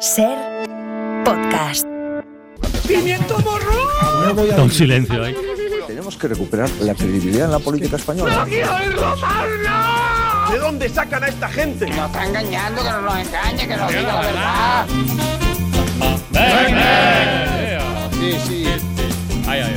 [0.00, 0.36] Ser
[1.24, 1.86] podcast.
[2.86, 4.44] ¡Pimiento morro!
[4.44, 5.34] Está un silencio ahí.
[5.86, 8.44] Tenemos que recuperar la credibilidad en la política española.
[8.46, 10.52] quiero oírlo más!
[10.52, 11.86] ¿De dónde sacan a esta gente?
[11.86, 14.86] Nos está engañando, que nos lo engañe, que nos diga la verdad.
[18.12, 18.64] Sí, sí.
[19.46, 19.74] Ay, ay.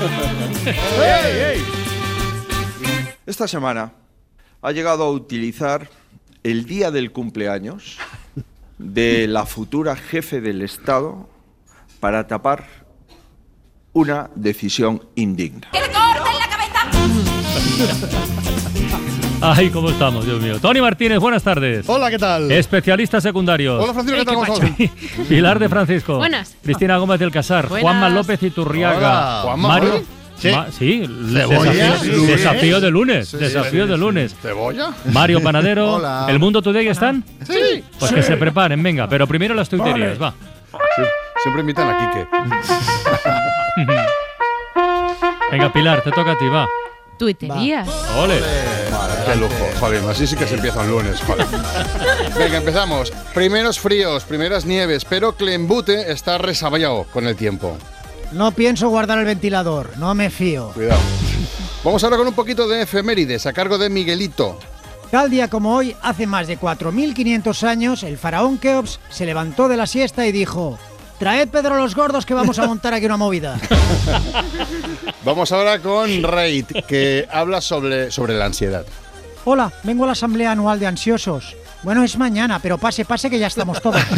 [3.26, 3.92] Esta semana
[4.62, 5.90] ha llegado a utilizar
[6.42, 7.98] el día del cumpleaños
[8.78, 11.28] de la futura jefe del Estado
[12.00, 12.66] para tapar
[13.92, 15.68] una decisión indigna.
[19.42, 20.58] Ay, ¿cómo estamos, Dios mío?
[20.60, 21.88] Tony Martínez, buenas tardes.
[21.88, 22.50] Hola, ¿qué tal?
[22.50, 23.82] Especialistas secundarios.
[23.82, 24.34] Hola, Francisco, ¿qué tal?
[24.34, 25.28] ¿Cómo estamos?
[25.28, 26.16] Pilar de Francisco.
[26.18, 26.56] Buenas.
[26.62, 27.68] Cristina Gómez del Casar.
[27.68, 27.82] Buenas.
[27.82, 28.98] Juanma López Iturriaga.
[28.98, 29.40] Hola.
[29.44, 30.02] ¿Juanma Mario.
[30.36, 30.50] Sí.
[30.50, 32.28] Ma- sí, Cebolla, desafío, lunes.
[32.30, 33.28] desafío de lunes.
[33.28, 34.00] Sí, desafío sí, de sí.
[34.00, 34.36] lunes.
[34.40, 34.90] ¿Cebolla?
[35.12, 35.94] Mario Panadero.
[35.96, 36.26] Hola.
[36.28, 37.24] ¿El Mundo Today están?
[37.46, 37.84] Sí.
[37.98, 39.08] Pues que se preparen, venga.
[39.08, 40.32] Pero primero las tuiterías, va.
[40.96, 41.02] Sí,
[41.42, 42.26] Siempre invitan a Quique.
[45.50, 46.66] Venga, Pilar, te toca a ti, va.
[47.18, 47.88] Tuiterías.
[48.16, 48.40] Ole.
[49.30, 49.54] Qué lujo.
[49.78, 51.20] Joder, así sí que se empieza un lunes.
[51.20, 51.46] Joder.
[52.38, 53.12] Venga, empezamos.
[53.32, 57.76] Primeros fríos, primeras nieves, pero Clembute está resaballado con el tiempo.
[58.32, 60.70] No pienso guardar el ventilador, no me fío.
[60.74, 61.00] Cuidado.
[61.84, 64.58] Vamos ahora con un poquito de efemérides a cargo de Miguelito.
[65.12, 69.76] Tal día como hoy, hace más de 4.500 años, el faraón Keops se levantó de
[69.76, 70.76] la siesta y dijo:
[71.20, 73.60] Traed Pedro los gordos que vamos a montar aquí una movida.
[75.24, 78.86] Vamos ahora con Raid, que habla sobre, sobre la ansiedad.
[79.44, 81.56] Hola, vengo a la asamblea anual de ansiosos.
[81.82, 84.02] Bueno, es mañana, pero pase, pase que ya estamos todos.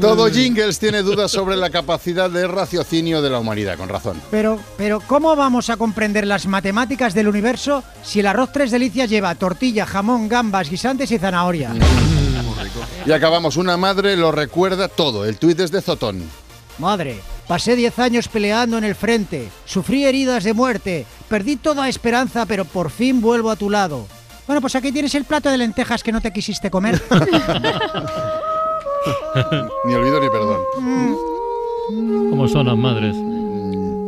[0.00, 4.20] Todo Jingles tiene dudas sobre la capacidad de raciocinio de la humanidad, con razón.
[4.30, 9.08] Pero, pero, ¿cómo vamos a comprender las matemáticas del universo si el arroz tres delicias
[9.08, 11.72] lleva tortilla, jamón, gambas, guisantes y zanahoria?
[13.06, 15.24] Y acabamos, una madre lo recuerda todo.
[15.24, 16.28] El tuit es de Zotón.
[16.78, 22.44] Madre, pasé 10 años peleando en el frente, sufrí heridas de muerte, perdí toda esperanza,
[22.46, 24.06] pero por fin vuelvo a tu lado.
[24.46, 27.02] Bueno, pues aquí tienes el plato de lentejas que no te quisiste comer.
[29.84, 30.60] Ni olvido ni perdón.
[32.30, 33.16] ¿Cómo son las madres?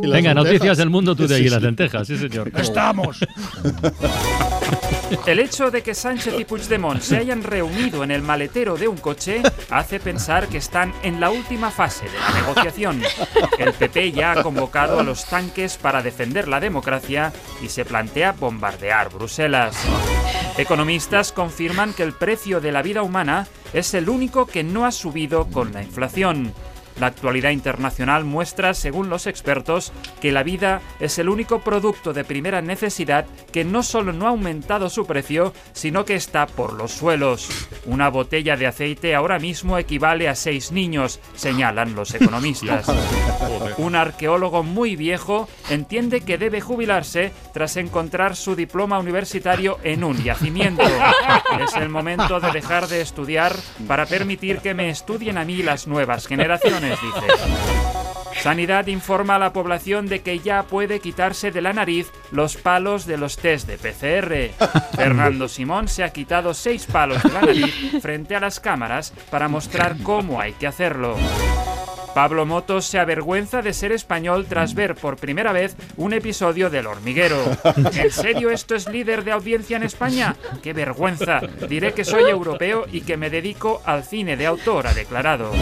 [0.02, 0.52] ¿Y las Venga, lentejas?
[0.52, 1.64] noticias del mundo today Sí, y las sí.
[1.66, 2.50] lentejas, sí, señor.
[2.56, 3.18] ¡Estamos!
[5.26, 8.98] El hecho de que Sánchez y Puigdemont se hayan reunido en el maletero de un
[8.98, 13.02] coche hace pensar que están en la última fase de la negociación.
[13.58, 17.32] El PP ya ha convocado a los tanques para defender la democracia
[17.62, 19.76] y se plantea bombardear Bruselas.
[20.58, 24.92] Economistas confirman que el precio de la vida humana es el único que no ha
[24.92, 26.52] subido con la inflación.
[27.00, 32.24] La actualidad internacional muestra, según los expertos, que la vida es el único producto de
[32.24, 36.92] primera necesidad que no solo no ha aumentado su precio, sino que está por los
[36.92, 37.48] suelos.
[37.86, 42.86] Una botella de aceite ahora mismo equivale a seis niños, señalan los economistas.
[43.78, 50.22] Un arqueólogo muy viejo entiende que debe jubilarse tras encontrar su diploma universitario en un
[50.22, 50.82] yacimiento.
[51.60, 53.54] Es el momento de dejar de estudiar
[53.86, 58.27] para permitir que me estudien a mí las nuevas generaciones, dice.
[58.42, 63.04] Sanidad informa a la población de que ya puede quitarse de la nariz los palos
[63.04, 64.54] de los test de PCR.
[64.96, 69.48] Fernando Simón se ha quitado seis palos de la nariz frente a las cámaras para
[69.48, 71.16] mostrar cómo hay que hacerlo.
[72.18, 76.88] Pablo Motos se avergüenza de ser español tras ver por primera vez un episodio del
[76.88, 77.36] hormiguero.
[77.94, 80.34] ¿En serio esto es líder de audiencia en España?
[80.60, 81.40] ¡Qué vergüenza!
[81.68, 85.52] Diré que soy europeo y que me dedico al cine de autor, ha declarado.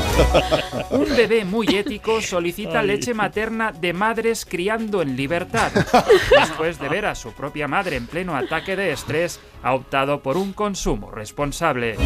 [0.93, 5.72] Un bebé muy ético solicita leche materna de madres criando en libertad.
[6.31, 10.37] Después de ver a su propia madre en pleno ataque de estrés, ha optado por
[10.37, 11.97] un consumo responsable.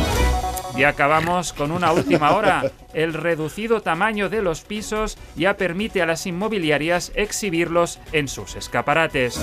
[0.77, 2.71] Y acabamos con una última hora.
[2.95, 9.41] El reducido tamaño de los pisos ya permite a las inmobiliarias exhibirlos en sus escaparates.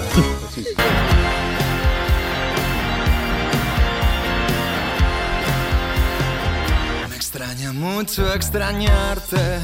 [7.10, 9.60] Me extraña mucho extrañarte,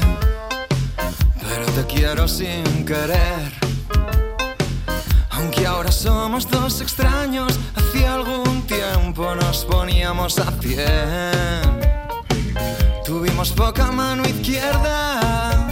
[1.54, 3.52] pero te quiero sin querer.
[5.30, 11.64] Aunque ahora somos dos extraños, hacía algún tiempo nos poníamos a cien.
[13.04, 15.68] Tuvimos poca mano izquierda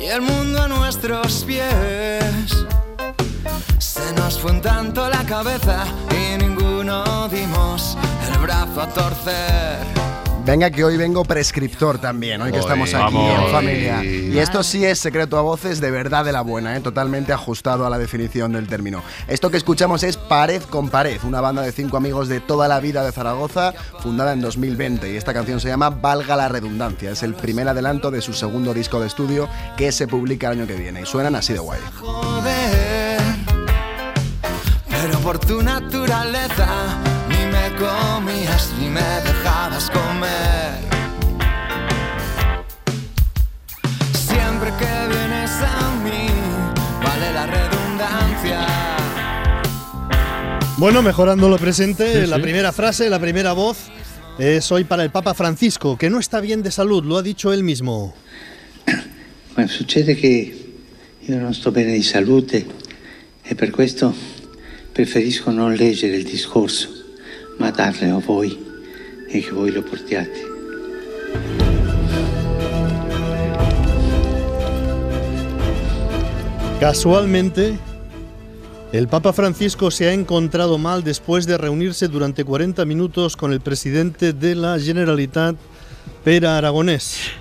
[0.00, 2.66] y el mundo a nuestros pies.
[3.78, 7.96] Se nos fue un tanto la cabeza y ninguno dimos
[8.30, 10.07] el brazo a torcer.
[10.48, 13.44] Venga, que hoy vengo prescriptor también, hoy que estamos aquí vamos.
[13.44, 14.02] en familia.
[14.02, 16.80] Y esto sí es secreto a voces de verdad de la buena, ¿eh?
[16.80, 19.02] totalmente ajustado a la definición del término.
[19.26, 22.80] Esto que escuchamos es Pared con Pared, una banda de cinco amigos de toda la
[22.80, 25.12] vida de Zaragoza, fundada en 2020.
[25.12, 27.10] Y esta canción se llama Valga la redundancia.
[27.10, 30.66] Es el primer adelanto de su segundo disco de estudio que se publica el año
[30.66, 31.02] que viene.
[31.02, 31.80] Y suenan así de guay.
[32.00, 33.20] joder.
[34.88, 37.07] Pero por tu naturaleza
[37.78, 40.78] comías ni me dejabas comer.
[44.14, 46.26] Siempre que vienes a mí,
[47.02, 48.66] vale la redundancia.
[50.76, 52.42] Bueno, mejorando lo presente, Sí, la sí.
[52.42, 53.78] primera frase, la primera voz
[54.38, 57.52] es hoy para el Papa Francisco, que no está bien de salud, lo ha dicho
[57.52, 58.14] él mismo.
[59.56, 60.66] Ma succede che
[61.20, 62.64] io non sto bene di salute
[63.42, 64.14] e per questo
[64.92, 66.88] preferisco non leggere il discorso,
[67.58, 68.58] ma darlo a voi
[69.28, 70.46] e che lo portiate.
[76.80, 77.76] Casualmente,
[78.92, 83.60] el Papa Francisco se ha encontrado mal después de reunirse durante 40 minutos con el
[83.60, 85.56] presidente de la Generalitat,
[86.24, 87.32] Pera Aragonés.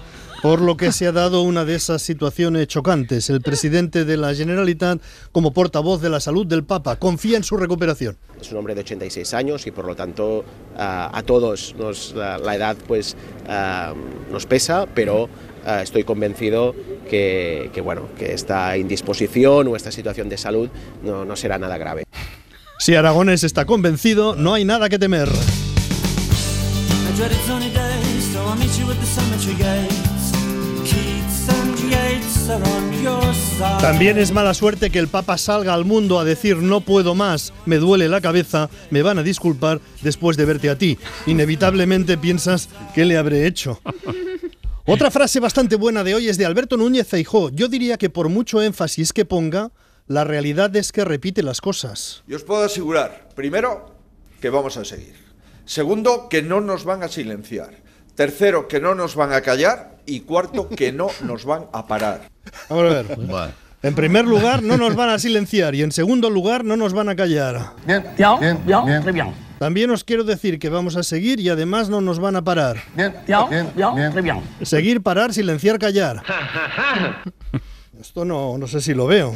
[0.42, 3.30] Por lo que se ha dado una de esas situaciones chocantes.
[3.30, 5.02] El presidente de la Generalitat,
[5.32, 8.18] como portavoz de la salud del Papa, confía en su recuperación.
[8.40, 10.46] Es un hombre de 86 años y por lo tanto
[10.78, 13.16] a todos nos, la, la edad pues
[14.32, 15.28] nos pesa, pero
[15.82, 16.76] estoy convencido
[17.10, 20.70] que, que, bueno, que esta indisposición o esta situación de salud
[21.04, 22.04] no, no será nada grave.
[22.80, 25.30] Si Aragonés está convencido, no hay nada que temer.
[33.82, 37.54] También es mala suerte que el Papa salga al mundo a decir no puedo más,
[37.66, 40.98] me duele la cabeza, me van a disculpar después de verte a ti.
[41.26, 43.82] Inevitablemente piensas ¿qué le habré hecho?
[44.86, 47.50] Otra frase bastante buena de hoy es de Alberto Núñez Feijó.
[47.50, 49.72] Yo diría que por mucho énfasis que ponga,
[50.08, 52.24] la realidad es que repite las cosas.
[52.28, 53.94] Y os puedo asegurar, primero,
[54.40, 55.16] que vamos a seguir.
[55.66, 57.72] Segundo, que no nos van a silenciar.
[58.16, 59.98] Tercero, que no nos van a callar.
[60.06, 62.30] Y cuarto, que no nos van a parar.
[62.70, 63.68] Vamos a ver.
[63.84, 67.10] En primer lugar, no nos van a silenciar y en segundo lugar, no nos van
[67.10, 67.74] a callar.
[67.86, 69.34] Bien, bien, bien, très bien.
[69.60, 72.78] También os quiero decir que vamos a seguir y además no nos van a parar.
[72.96, 74.42] Bien, Bien, bien, bien.
[74.62, 76.22] Seguir, parar, silenciar, callar.
[78.00, 79.34] Esto no, no sé si lo veo.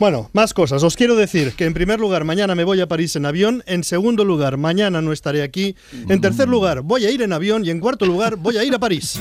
[0.00, 0.82] Bueno, más cosas.
[0.82, 3.84] Os quiero decir que en primer lugar mañana me voy a París en avión, en
[3.84, 5.76] segundo lugar mañana no estaré aquí,
[6.08, 8.74] en tercer lugar voy a ir en avión y en cuarto lugar voy a ir
[8.74, 9.20] a París.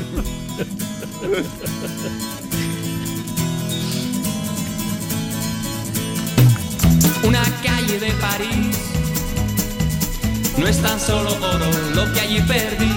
[10.69, 12.91] Es tan solo oro lo que allí perdí.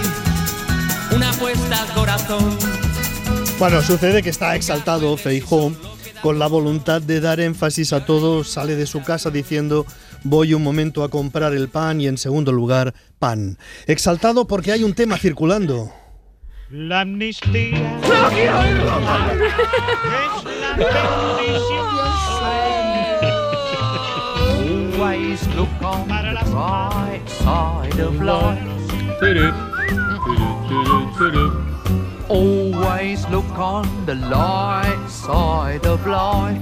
[1.14, 2.58] Una apuesta al corazón.
[3.58, 5.72] Bueno, sucede que está exaltado Feijó
[6.22, 9.86] con la voluntad de dar énfasis a todo, sale de su casa diciendo
[10.22, 13.58] voy un momento a comprar el pan y en segundo lugar pan.
[13.86, 15.90] Exaltado porque hay un tema circulando.
[16.70, 17.98] La amnistía.
[18.00, 18.98] ¡No quiero oírlo!
[20.38, 22.01] Es la bendición.
[25.32, 28.60] Always look on the bright side of life.
[32.28, 36.60] Always look on the light side of life.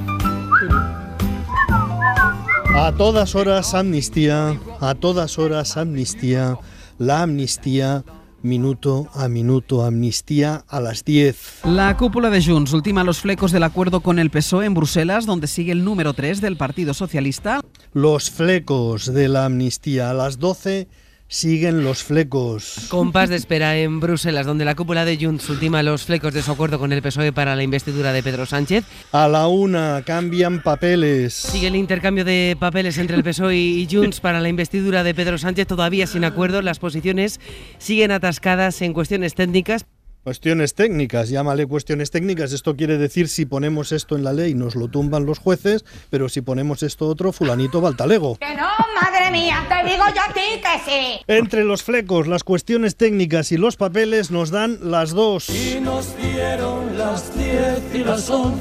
[2.76, 6.56] A todas horas amnistía, a todas horas amnistía,
[6.96, 8.04] la amnistía,
[8.42, 11.60] minuto a minuto, amnistía a las 10.
[11.64, 15.46] La cúpula de Junts ultima los flecos del acuerdo con el PSOE en Bruselas, donde
[15.46, 17.60] sigue el número 3 del Partido Socialista.
[17.92, 20.88] Los flecos de la amnistía a las 12
[21.30, 22.86] siguen los flecos.
[22.90, 26.50] Compás de espera en Bruselas, donde la cúpula de Junts ultima los flecos de su
[26.50, 28.84] acuerdo con el PSOE para la investidura de Pedro Sánchez.
[29.12, 31.32] A la una cambian papeles.
[31.32, 35.38] Sigue el intercambio de papeles entre el PSOE y Junts para la investidura de Pedro
[35.38, 36.62] Sánchez, todavía sin acuerdo.
[36.62, 37.40] Las posiciones
[37.78, 39.86] siguen atascadas en cuestiones técnicas.
[40.22, 42.52] Cuestiones técnicas, llámale cuestiones técnicas.
[42.52, 46.28] Esto quiere decir si ponemos esto en la ley nos lo tumban los jueces, pero
[46.28, 48.36] si ponemos esto otro, fulanito va al talego.
[48.36, 48.68] Que no,
[49.00, 51.24] madre mía, te digo yo a ti que sí.
[51.26, 55.48] Entre los flecos, las cuestiones técnicas y los papeles nos dan las dos.
[55.48, 58.60] Y nos dieron las 10 y las 11,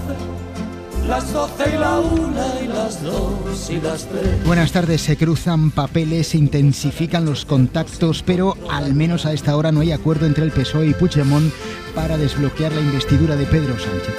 [1.10, 4.44] las 12 y la 1 y las 2 y las 3.
[4.46, 9.72] Buenas tardes, se cruzan papeles, se intensifican los contactos, pero al menos a esta hora
[9.72, 11.52] no hay acuerdo entre el PSOE y Puigdemont
[11.96, 14.16] para desbloquear la investidura de Pedro Sánchez.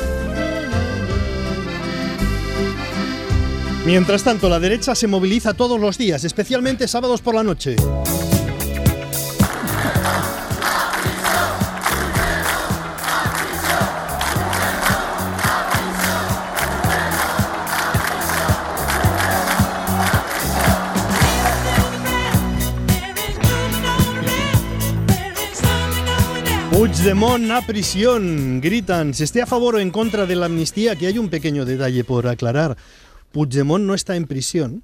[3.87, 7.77] Mientras tanto, la derecha se moviliza todos los días, especialmente sábados por la noche.
[26.81, 28.63] Puigdemont a prisión.
[28.63, 31.67] Gritan, si esté a favor o en contra de la amnistía, que hay un pequeño
[31.67, 32.79] detalle por aclarar.
[33.33, 34.83] Puigdemont no está en prisión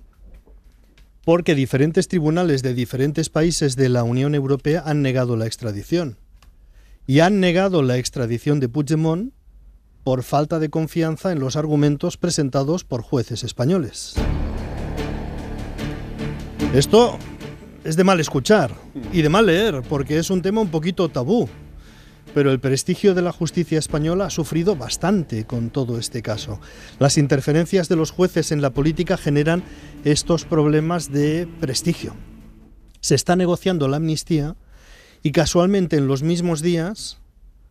[1.25, 6.19] porque diferentes tribunales de diferentes países de la Unión Europea han negado la extradición.
[7.07, 9.33] Y han negado la extradición de Puigdemont
[10.05, 14.17] por falta de confianza en los argumentos presentados por jueces españoles.
[16.75, 17.19] Esto
[17.85, 18.71] es de mal escuchar
[19.15, 21.49] y de mal leer, porque es un tema un poquito tabú.
[22.37, 26.61] Pero el prestigio de la justicia española ha sufrido bastante con todo este caso.
[26.99, 29.63] Las interferencias de los jueces en la política generan
[30.05, 32.15] estos problemas de prestigio.
[33.01, 34.55] Se está negociando la amnistía
[35.23, 37.23] y casualmente en los mismos días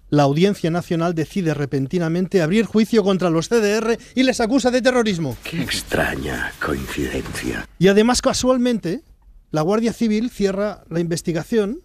[0.09, 5.37] la Audiencia Nacional decide repentinamente abrir juicio contra los CDR y les acusa de terrorismo.
[5.43, 7.69] Qué extraña coincidencia.
[7.77, 9.03] Y además, casualmente,
[9.51, 11.81] la Guardia Civil cierra la investigación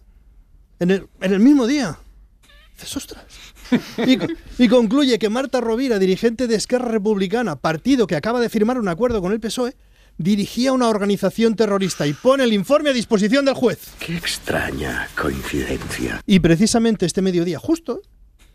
[0.79, 1.99] en el, en el mismo día.
[2.81, 3.25] Dices, ostras.
[4.07, 4.17] Y,
[4.63, 8.87] y concluye que Marta Rovira, dirigente de Esquerra Republicana, partido que acaba de firmar un
[8.87, 9.75] acuerdo con el PSOE,
[10.17, 13.79] dirigía una organización terrorista y pone el informe a disposición del juez.
[13.99, 16.21] Qué extraña coincidencia.
[16.25, 18.01] Y precisamente este mediodía, justo,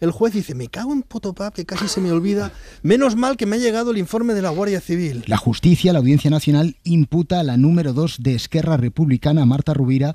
[0.00, 3.46] el juez dice, me cago en potopap, que casi se me olvida, menos mal que
[3.46, 5.24] me ha llegado el informe de la Guardia Civil.
[5.26, 10.14] La justicia, la Audiencia Nacional, imputa a la número 2 de Esquerra Republicana, Marta Rubira,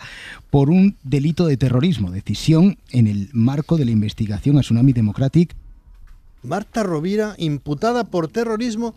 [0.50, 2.12] por un delito de terrorismo.
[2.12, 5.56] Decisión en el marco de la investigación a Tsunami Democratic.
[6.44, 8.96] Marta Rovira, imputada por terrorismo,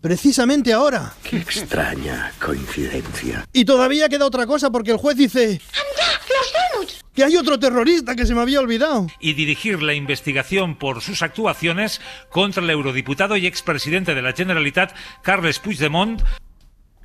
[0.00, 1.14] precisamente ahora.
[1.22, 3.46] Qué extraña coincidencia.
[3.52, 5.60] Y todavía queda otra cosa porque el juez dice...
[7.20, 9.06] Que hay otro terrorista que se me había olvidado.
[9.20, 12.00] y dirigir la investigación por sus actuaciones
[12.30, 16.22] contra el eurodiputado y expresidente de la Generalitat, Carles Puigdemont,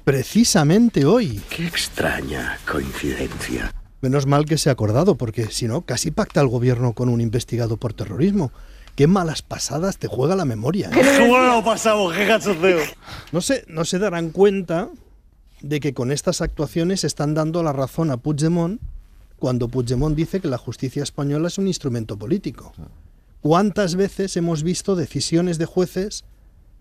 [0.05, 1.41] Precisamente hoy.
[1.49, 3.73] Qué extraña coincidencia.
[3.99, 7.19] Menos mal que se ha acordado, porque si no, casi pacta el gobierno con un
[7.19, 8.53] investigado por terrorismo.
[8.95, 10.91] Qué malas pasadas te juega la memoria.
[10.95, 11.17] ¿eh?
[11.19, 12.13] ¿Cómo lo pasamos?
[12.13, 12.79] ¡Qué cachondeo!
[13.33, 14.87] No se, no se darán cuenta
[15.59, 18.79] de que con estas actuaciones están dando la razón a Puigdemont
[19.37, 22.73] cuando Puigdemont dice que la justicia española es un instrumento político.
[23.41, 26.25] ¿Cuántas veces hemos visto decisiones de jueces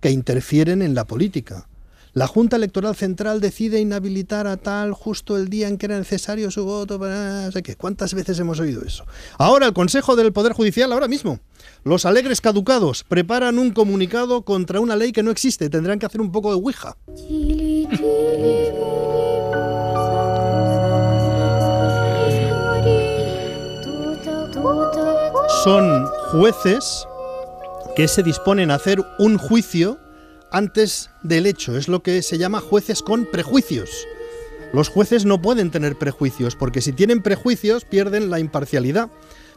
[0.01, 1.69] que interfieren en la política?
[2.15, 6.49] La Junta Electoral Central decide inhabilitar a tal justo el día en que era necesario
[6.53, 7.51] su voto para...
[7.77, 9.05] ¿Cuántas veces hemos oído eso?
[9.37, 11.41] Ahora el Consejo del Poder Judicial, ahora mismo,
[11.83, 15.69] los alegres caducados preparan un comunicado contra una ley que no existe.
[15.69, 16.97] Tendrán que hacer un poco de ouija.
[25.65, 27.09] Son jueces
[27.97, 29.99] que se disponen a hacer un juicio
[30.53, 31.79] antes del hecho.
[31.79, 33.89] Es lo que se llama jueces con prejuicios.
[34.75, 39.09] Los jueces no pueden tener prejuicios, porque si tienen prejuicios pierden la imparcialidad.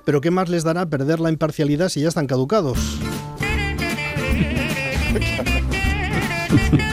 [0.05, 2.79] Pero ¿qué más les dará perder la imparcialidad si ya están caducados?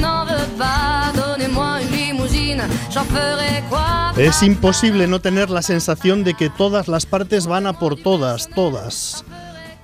[0.00, 1.12] n'en veux pas.
[1.14, 6.86] Donnez-moi une limousine, j'en ferai quoi Es imposible no tener la sensación de que todas
[6.86, 9.24] las partes van a por todas, todas.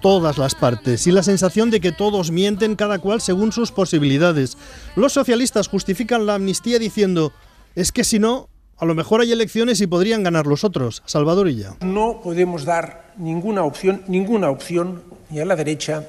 [0.01, 1.07] Todas las partes.
[1.07, 4.57] Y la sensación de que todos mienten cada cual según sus posibilidades.
[4.97, 7.33] Los socialistas justifican la amnistía diciendo,
[7.75, 11.03] es que si no, a lo mejor hay elecciones y podrían ganar los otros.
[11.05, 11.77] Salvador Illa.
[11.81, 16.05] No podemos dar ninguna opción, ninguna opción ni a la derecha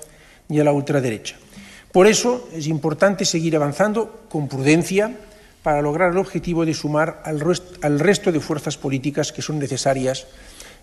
[0.49, 1.37] ni a la ultraderecha.
[1.91, 5.15] Por eso es importante seguir avanzando con prudencia
[5.63, 9.59] para lograr el objetivo de sumar al, rest- al resto de fuerzas políticas que son
[9.59, 10.27] necesarias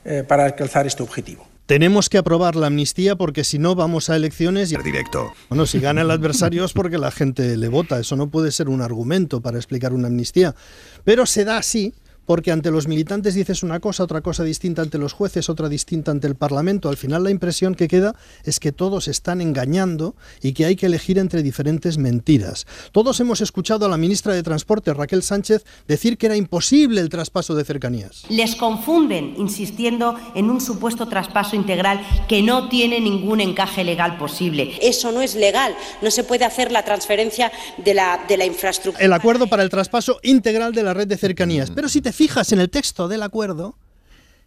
[0.04, 1.46] eh, para alcanzar este objetivo.
[1.66, 5.32] Tenemos que aprobar la amnistía porque si no vamos a elecciones y directo.
[5.48, 7.98] Bueno, si gana el adversario es porque la gente le vota.
[7.98, 10.54] Eso no puede ser un argumento para explicar una amnistía.
[11.02, 11.92] Pero se da así
[12.26, 16.10] porque ante los militantes dices una cosa, otra cosa distinta ante los jueces, otra distinta
[16.10, 16.88] ante el Parlamento.
[16.88, 18.14] Al final la impresión que queda
[18.44, 22.66] es que todos están engañando y que hay que elegir entre diferentes mentiras.
[22.92, 27.08] Todos hemos escuchado a la ministra de Transporte, Raquel Sánchez, decir que era imposible el
[27.08, 28.24] traspaso de cercanías.
[28.28, 34.78] Les confunden insistiendo en un supuesto traspaso integral que no tiene ningún encaje legal posible.
[34.82, 39.04] Eso no es legal, no se puede hacer la transferencia de la, de la infraestructura.
[39.04, 41.70] el acuerdo para el traspaso integral de la red de cercanías.
[41.70, 43.78] Pero si te fijas en el texto del acuerdo,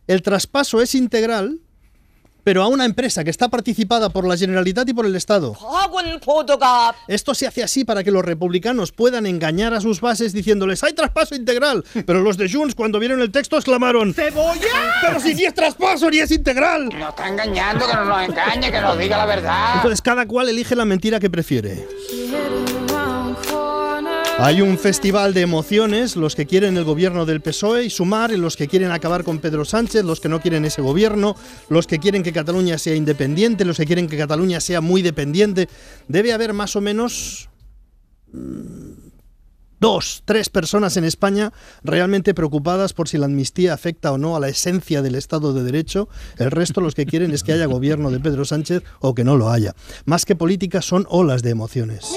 [0.08, 1.60] el traspaso es integral
[2.44, 5.56] pero a una empresa que está participada por la Generalitat y por el Estado.
[7.08, 10.94] Esto se hace así para que los republicanos puedan engañar a sus bases diciéndoles hay
[10.94, 14.96] traspaso integral, pero los de Junts cuando vieron el texto exclamaron ¡Cebolla!
[15.02, 16.90] ¡Pero si ni es traspaso ni es integral!
[16.90, 19.76] Nos está engañando, que no nos engañe, que nos diga la verdad.
[19.76, 21.88] Entonces cada cual elige la mentira que prefiere.
[24.42, 28.56] Hay un festival de emociones, los que quieren el gobierno del PSOE y sumar, los
[28.56, 31.36] que quieren acabar con Pedro Sánchez, los que no quieren ese gobierno,
[31.68, 35.68] los que quieren que Cataluña sea independiente, los que quieren que Cataluña sea muy dependiente.
[36.08, 37.50] Debe haber más o menos
[38.32, 39.10] mm,
[39.82, 41.52] dos, tres personas en España
[41.84, 45.64] realmente preocupadas por si la amnistía afecta o no a la esencia del Estado de
[45.64, 46.08] Derecho.
[46.38, 49.36] El resto los que quieren es que haya gobierno de Pedro Sánchez o que no
[49.36, 49.76] lo haya.
[50.06, 52.10] Más que política son olas de emociones.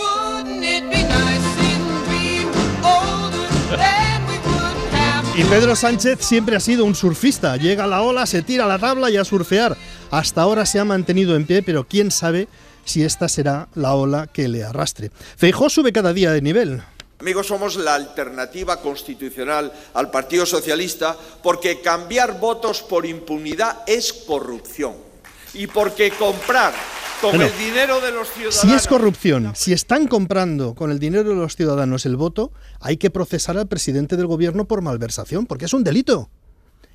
[5.48, 7.56] Pedro Sánchez siempre ha sido un surfista.
[7.56, 9.76] Llega a la ola, se tira a la tabla y a surfear.
[10.10, 12.48] Hasta ahora se ha mantenido en pie, pero quién sabe
[12.84, 15.10] si esta será la ola que le arrastre.
[15.36, 16.82] Feijó sube cada día de nivel.
[17.20, 25.11] Amigos, somos la alternativa constitucional al Partido Socialista porque cambiar votos por impunidad es corrupción.
[25.54, 26.72] Y porque comprar
[27.20, 28.60] con Bueno, el dinero de los ciudadanos...
[28.60, 32.96] Si es corrupción, si están comprando con el dinero de los ciudadanos el voto, hay
[32.96, 36.30] que procesar al presidente del gobierno por malversación, porque es un delito.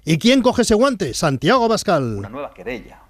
[0.05, 1.13] ¿Y quién coge ese guante?
[1.13, 2.17] Santiago Abascal.
[2.17, 3.06] Una nueva querella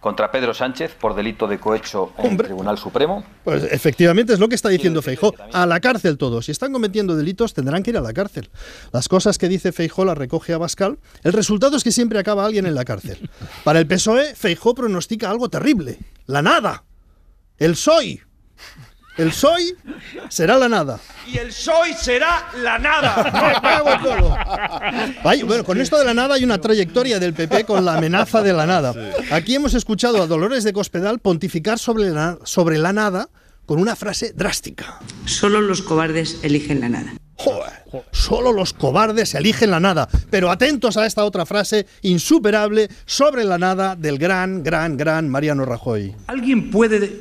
[0.00, 3.24] contra Pedro Sánchez por delito de cohecho en el Tribunal Supremo.
[3.44, 5.34] Pues efectivamente es lo que está diciendo Feijó.
[5.52, 6.46] A la cárcel todos.
[6.46, 8.50] Si están cometiendo delitos tendrán que ir a la cárcel.
[8.92, 10.98] Las cosas que dice Feijó las recoge Abascal.
[11.22, 13.28] El resultado es que siempre acaba alguien en la cárcel.
[13.64, 15.98] Para el PSOE, Feijó pronostica algo terrible.
[16.26, 16.84] La nada.
[17.58, 18.20] El soy.
[19.18, 19.74] El soy
[20.28, 21.00] será la nada.
[21.26, 23.92] Y el soy será la nada.
[25.24, 28.42] Ay, bueno, con esto de la nada hay una trayectoria del PP con la amenaza
[28.42, 28.94] de la nada.
[29.32, 33.28] Aquí hemos escuchado a Dolores de Cospedal pontificar sobre la, sobre la nada
[33.66, 35.00] con una frase drástica.
[35.26, 37.12] Solo los cobardes eligen la nada.
[37.34, 37.72] Joder,
[38.12, 40.08] solo los cobardes eligen la nada.
[40.30, 45.64] Pero atentos a esta otra frase insuperable sobre la nada del gran, gran, gran Mariano
[45.64, 46.14] Rajoy.
[46.28, 47.20] ¿Alguien puede de-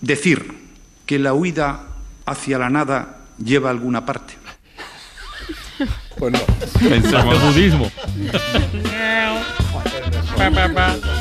[0.00, 0.67] decir
[1.08, 1.80] que la huida
[2.26, 4.34] hacia la nada lleva a alguna parte?
[6.18, 6.38] Pues no.
[6.88, 7.34] Pensamos.
[7.34, 7.90] El budismo.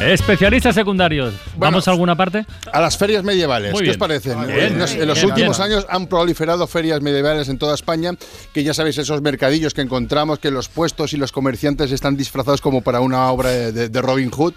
[0.02, 1.34] Especialistas secundarios.
[1.58, 2.46] ¿Vamos a alguna parte?
[2.72, 3.92] A las ferias medievales, Muy ¿qué bien.
[3.92, 4.46] os parecen?
[4.48, 4.60] Bien.
[4.60, 5.72] en los, en los Bien, últimos bien.
[5.72, 8.12] años han proliferado ferias medievales en toda España,
[8.54, 12.62] que ya sabéis, esos mercadillos que encontramos, que los puestos y los comerciantes están disfrazados
[12.62, 14.54] como para una obra de, de- de Robin Hood.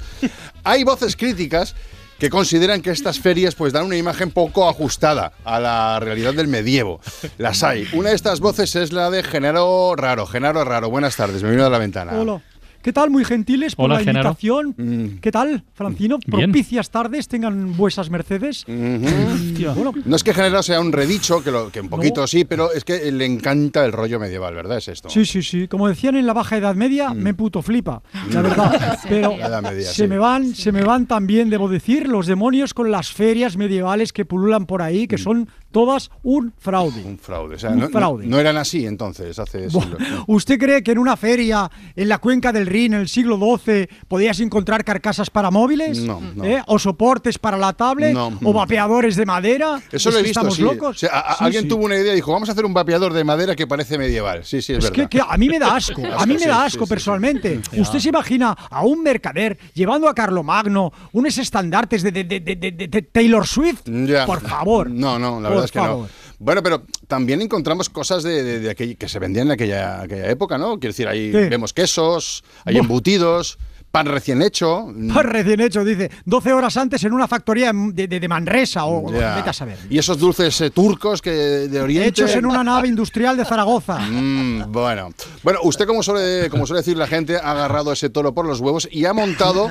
[0.65, 1.75] Hay voces críticas
[2.21, 6.49] que consideran que estas ferias pues dan una imagen poco ajustada a la realidad del
[6.49, 7.01] medievo.
[7.39, 7.89] Las hay.
[7.95, 10.27] Una de estas voces es la de Genaro Raro.
[10.27, 12.13] Genaro Raro, buenas tardes, me vino a la ventana.
[12.13, 12.43] Hola.
[12.83, 13.11] ¿Qué tal?
[13.11, 14.29] Muy gentiles por Hola, la Genaro.
[14.31, 15.19] invitación.
[15.21, 16.19] ¿Qué tal, Francino?
[16.27, 16.51] Bien.
[16.51, 18.65] Propicias tardes tengan vuesas mercedes.
[18.67, 22.47] Hostia, bueno, No es que Genaro sea un redicho, que, lo- que un poquito sí,
[22.47, 24.79] pero es que le encanta el rollo medieval, ¿verdad?
[24.79, 25.11] Es esto.
[25.11, 25.69] Sí, sí, sí.
[25.69, 28.99] Como decían en la Baja Edad Media, me puto flipa, la verdad.
[29.11, 30.09] Pero La Edad Media, se sí.
[30.09, 34.25] me van, se me van también, debo decir, los demonios con las ferias medievales que
[34.25, 37.03] pululan por ahí, que son todas un fraude.
[37.05, 37.57] Un fraude.
[37.57, 38.27] O sea, Un no, no- fraude.
[38.27, 40.25] no eran así entonces, hace Bueno, siglos.
[40.27, 43.89] ¿Usted cree que en una feria en la cuenca del Rin en el siglo XII
[44.09, 45.99] podías encontrar carcasas para móviles?
[46.01, 46.45] No, no.
[46.45, 46.63] ¿Eh?
[46.67, 48.13] ¿O soportes para la tablet?
[48.15, 48.39] No.
[48.45, 49.81] ¿O vapeadores de madera?
[49.93, 50.63] Eso ¿Es lo he visto, ¿Estamos sí.
[50.63, 50.97] locos?
[50.97, 51.69] O sea, a- a- Sí, alguien sí.
[51.69, 54.45] tuvo una idea y dijo, vamos a hacer un vapeador de madera que parece medieval.
[54.45, 55.11] Sí, sí, es, Es que, verdad.
[55.11, 57.61] que a mí me da asco, a mí me da asco personalmente.
[57.79, 63.83] ¿Usted se imagina a un mercader llevando a Carlomagno unos estandartes de, de- Taylor Swift?
[63.87, 64.27] Ya.
[64.27, 64.91] Por favor.
[64.91, 66.09] No, no, la Por verdad es que no.
[66.39, 70.79] Bueno, pero también encontramos cosas de, de- que se vendían en aquella, aquella época, ¿no?
[70.79, 71.49] Quiero decir, ahí ¿Qué?
[71.49, 73.59] vemos quesos, hay embutidos,
[73.91, 74.87] pan recién hecho.
[75.13, 76.11] Pan recién hecho, dice.
[76.25, 79.79] 12 horas antes en una factoría de, de- de Manresa o vete a saber.
[79.91, 82.09] Y esos dulces eh, turcos que de Oriente.
[82.09, 83.99] Hechos en una nave industrial de Zaragoza.
[84.11, 85.11] Mm, bueno,
[85.43, 88.61] bueno, usted como suele, como suele decir la gente, ha agarrado ese toro por los
[88.61, 89.71] huevos y ha montado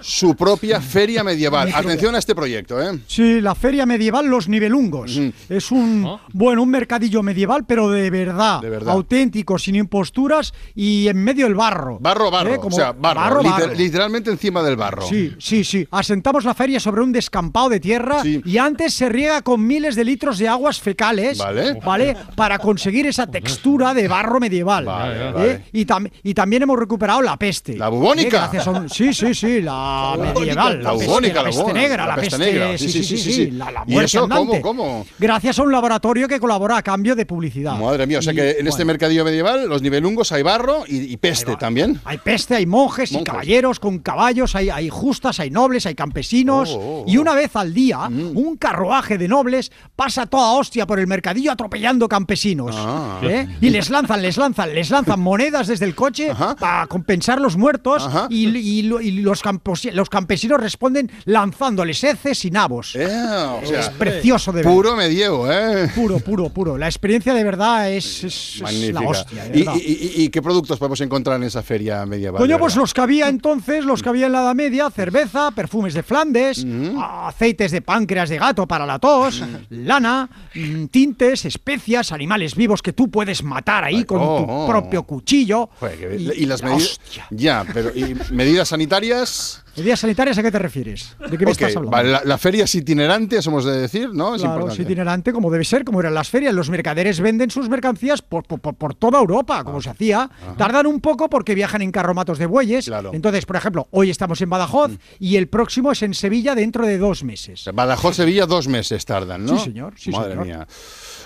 [0.00, 1.70] su propia feria medieval.
[1.74, 2.98] Atención a este proyecto, ¿eh?
[3.06, 5.18] Sí, la feria medieval Los Nivelungos.
[5.48, 8.92] Es un, bueno, un mercadillo medieval, pero de verdad, verdad.
[8.94, 11.98] auténtico, sin imposturas y en medio del barro.
[12.00, 12.56] Barro, barro, ¿Eh?
[12.58, 15.02] Como- o sea, barro, barro, liter- literalmente encima del barro.
[15.06, 15.86] Sí, sí, sí.
[15.90, 20.04] Asentamos la feria sobre un descampado de tierra y antes se riega con miles de
[20.04, 21.80] litros de aguas fecales, Vale.
[21.84, 22.16] ¿vale?
[22.36, 24.84] Para conseguir esa textura de barro medieval.
[24.84, 25.32] Vale, ¿eh?
[25.32, 25.64] vale.
[25.72, 27.76] Y, tam- y también hemos recuperado la peste.
[27.76, 28.28] ¿La bubónica?
[28.36, 28.40] ¿eh?
[28.40, 32.14] Gracias a un- sí, sí, sí, la medieval, la bubónica, la la peste negra, la
[32.16, 32.78] peste negra.
[32.78, 34.60] sí, sí, sí, sí, la, la ¿Y muerte eso cómo, andante.
[34.60, 35.06] cómo?
[35.18, 37.76] Gracias a un laboratorio que colabora a cambio de publicidad.
[37.78, 41.12] Madre mía, o sea Y, que en este mercadillo medieval, los nivelungos hay barro y,
[41.12, 42.00] y peste también.
[42.04, 43.31] Hay peste, hay monjes, y Monjes.
[43.32, 46.70] Caballeros con caballos, hay, hay justas, hay nobles, hay campesinos.
[46.72, 47.04] Oh, oh, oh.
[47.06, 48.36] Y una vez al día, Mm.
[48.36, 52.74] un carruaje de nobles pasa toda hostia por el mercadillo atropellando campesinos.
[52.78, 53.20] Ah.
[53.22, 53.48] ¿eh?
[53.60, 58.08] Y les lanzan, les lanzan, les lanzan monedas desde el coche para compensar los muertos.
[58.30, 62.94] Y, y lo- y los, campos- los campesinos responden lanzándoles heces y nabos.
[62.96, 64.72] Eh, o sea, es precioso de ver.
[64.72, 65.88] Puro medievo, ¿eh?
[65.94, 66.76] Puro, puro, puro.
[66.78, 69.00] La experiencia de verdad es, es- es Magnífica.
[69.00, 69.44] la hostia.
[69.54, 72.40] ¿Y, qué productos podemos encontrar en esa feria medieval?
[72.40, 75.94] Coño, pues los que había entonces, los que había en la Edad Media, cerveza, perfumes
[75.94, 76.64] de Flandes,
[77.00, 82.92] aceites de páncreas de gato para la tos, lana, mm, tintes, especias, animales vivos que
[82.92, 84.66] tú puedes matar ahí con oh, tu oh.
[84.68, 85.70] propio cuchillo.
[85.80, 87.00] Joder, Y- y, las la medidas.
[87.30, 89.64] Ya, pero ¿y medidas sanitarias?
[89.76, 91.16] ¿Medidas sanitarias a qué te refieres?
[91.30, 91.90] ¿De qué me estás hablando?
[91.90, 94.34] vale, la, la feria es itinerante, eso hemos de decir, ¿no?
[94.34, 96.52] Es Claro, es itinerante como debe ser, como eran las ferias.
[96.54, 100.30] Los mercaderes venden sus mercancías por, por- por- toda Europa, como se hacía.
[100.58, 102.90] Tardan un poco porque viajan en carromatos de bueyes.
[103.12, 104.96] Entonces, por ejemplo, hoy estamos en Badajoz Mm.
[105.20, 107.64] y el próximo es en Sevilla dentro de dos meses.
[107.72, 109.56] Badajoz, Sevilla, dos meses tardan, ¿no?
[109.58, 110.46] Sí, señor, sí, Madre señor.
[110.46, 110.66] mía.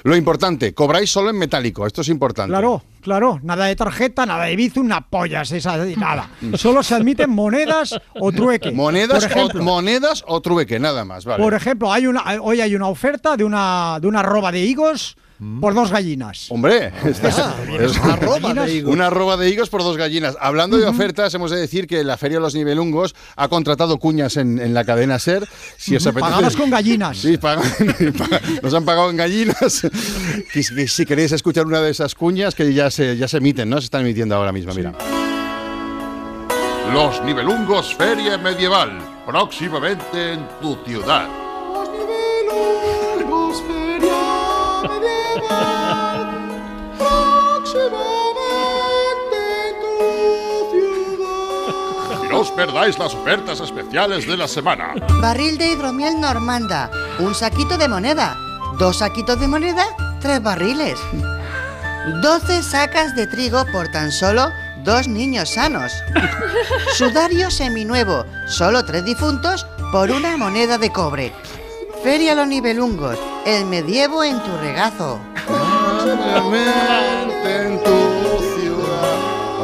[0.05, 2.51] Lo importante, cobráis solo en metálico, esto es importante.
[2.51, 6.29] Claro, claro, nada de tarjeta, nada de Bizum, una pollas, esa, nada.
[6.55, 8.73] Solo se admiten monedas o trueque.
[8.73, 11.41] Monedas, Por ejemplo, o, monedas o trueque, nada más, vale.
[11.41, 15.17] por ejemplo, hay una, hoy hay una oferta de una, de una roba de higos
[15.61, 16.47] por dos gallinas.
[16.51, 17.39] Hombre, esta es-
[17.81, 18.93] es- una roba de higos.
[18.93, 20.37] Una roba de higos por dos gallinas.
[20.41, 24.37] Hablando de ofertas, hemos de decir que la Feria de los Nivelungos ha contratado cuñas
[24.37, 25.47] en, en la cadena SER.
[25.77, 27.19] Si os apetece- Pagadas con gallinas.
[27.19, 27.63] Sí, pagan-
[28.63, 29.87] nos han pagado en gallinas.
[30.53, 33.69] Que si, si queréis escuchar una de esas cuñas que ya se, ya se emiten,
[33.69, 33.79] ¿no?
[33.81, 34.93] Se están emitiendo ahora mismo, mira.
[36.93, 41.27] Los Nivelungos Feria Medieval, próximamente en tu ciudad.
[52.57, 54.95] Perdáis las ofertas especiales de la semana.
[55.21, 58.37] Barril de hidromiel normanda, un saquito de moneda,
[58.79, 59.85] dos saquitos de moneda,
[60.21, 60.99] tres barriles.
[62.23, 64.51] 12 sacas de trigo por tan solo
[64.85, 65.93] dos niños sanos.
[66.95, 71.33] Sudario seminuevo, solo tres difuntos por una moneda de cobre.
[72.03, 75.19] Feria Los Nivelungos, el medievo en tu regazo.
[77.45, 78.06] en tu ciudad.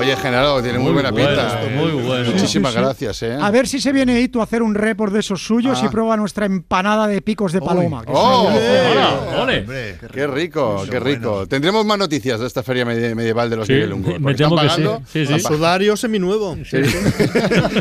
[0.03, 1.61] Oye, Genaro, tiene muy, Muy buena bueno, pinta.
[1.61, 2.31] esto, muy bueno.
[2.33, 2.85] Muchísimas Sí, sí.
[2.85, 3.39] gracias, ¿eh?
[3.41, 5.87] A ver si se viene Hito a hacer un report de esos suyos Ah.
[5.87, 8.05] y prueba nuestra empanada de picos de paloma.
[8.05, 8.49] que ¡Oh!
[8.49, 9.09] una delicia.
[9.39, 11.47] Hombre, Qué rico, qué rico.
[11.47, 14.19] Tendremos más noticias de esta feria medi- medieval de los Sí, Nivelungos.
[14.21, 14.83] me que sí.
[15.07, 15.41] Sí, sí.
[15.41, 16.57] Sudario seminuevo.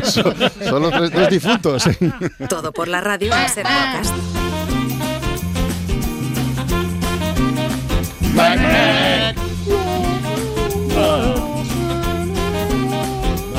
[0.04, 0.34] Son,
[0.68, 1.86] son los tres, difuntos.
[1.88, 1.96] ¿eh?
[2.48, 4.14] Todo por la radio en Ser Podcast.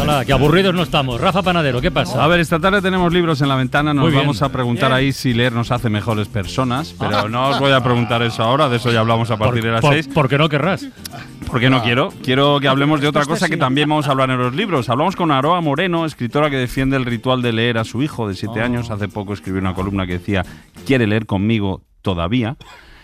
[0.03, 1.21] Hola, que aburridos no estamos.
[1.21, 2.21] Rafa Panadero, ¿qué pasa?
[2.21, 4.23] A ver, esta tarde tenemos libros en la ventana, nos Muy bien.
[4.23, 4.97] vamos a preguntar Bien.
[4.97, 7.29] ahí si leer nos hace mejores personas, pero Ah.
[7.29, 9.71] no os voy a preguntar eso ahora, de eso ya hablamos a partir Por- de
[9.71, 10.09] las por- 6.
[10.13, 10.85] Porque no querrás.
[11.47, 12.09] Porque no quiero.
[12.21, 14.89] Quiero que hablemos de otra cosa que también vamos a hablar en los libros.
[14.89, 18.35] Hablamos con Aroa Moreno, escritora que defiende el ritual de leer a su hijo de
[18.35, 18.65] 7 Oh.
[18.65, 18.91] años.
[18.91, 20.43] Hace poco escribió una columna que decía,
[20.85, 22.57] ¿quiere leer conmigo todavía?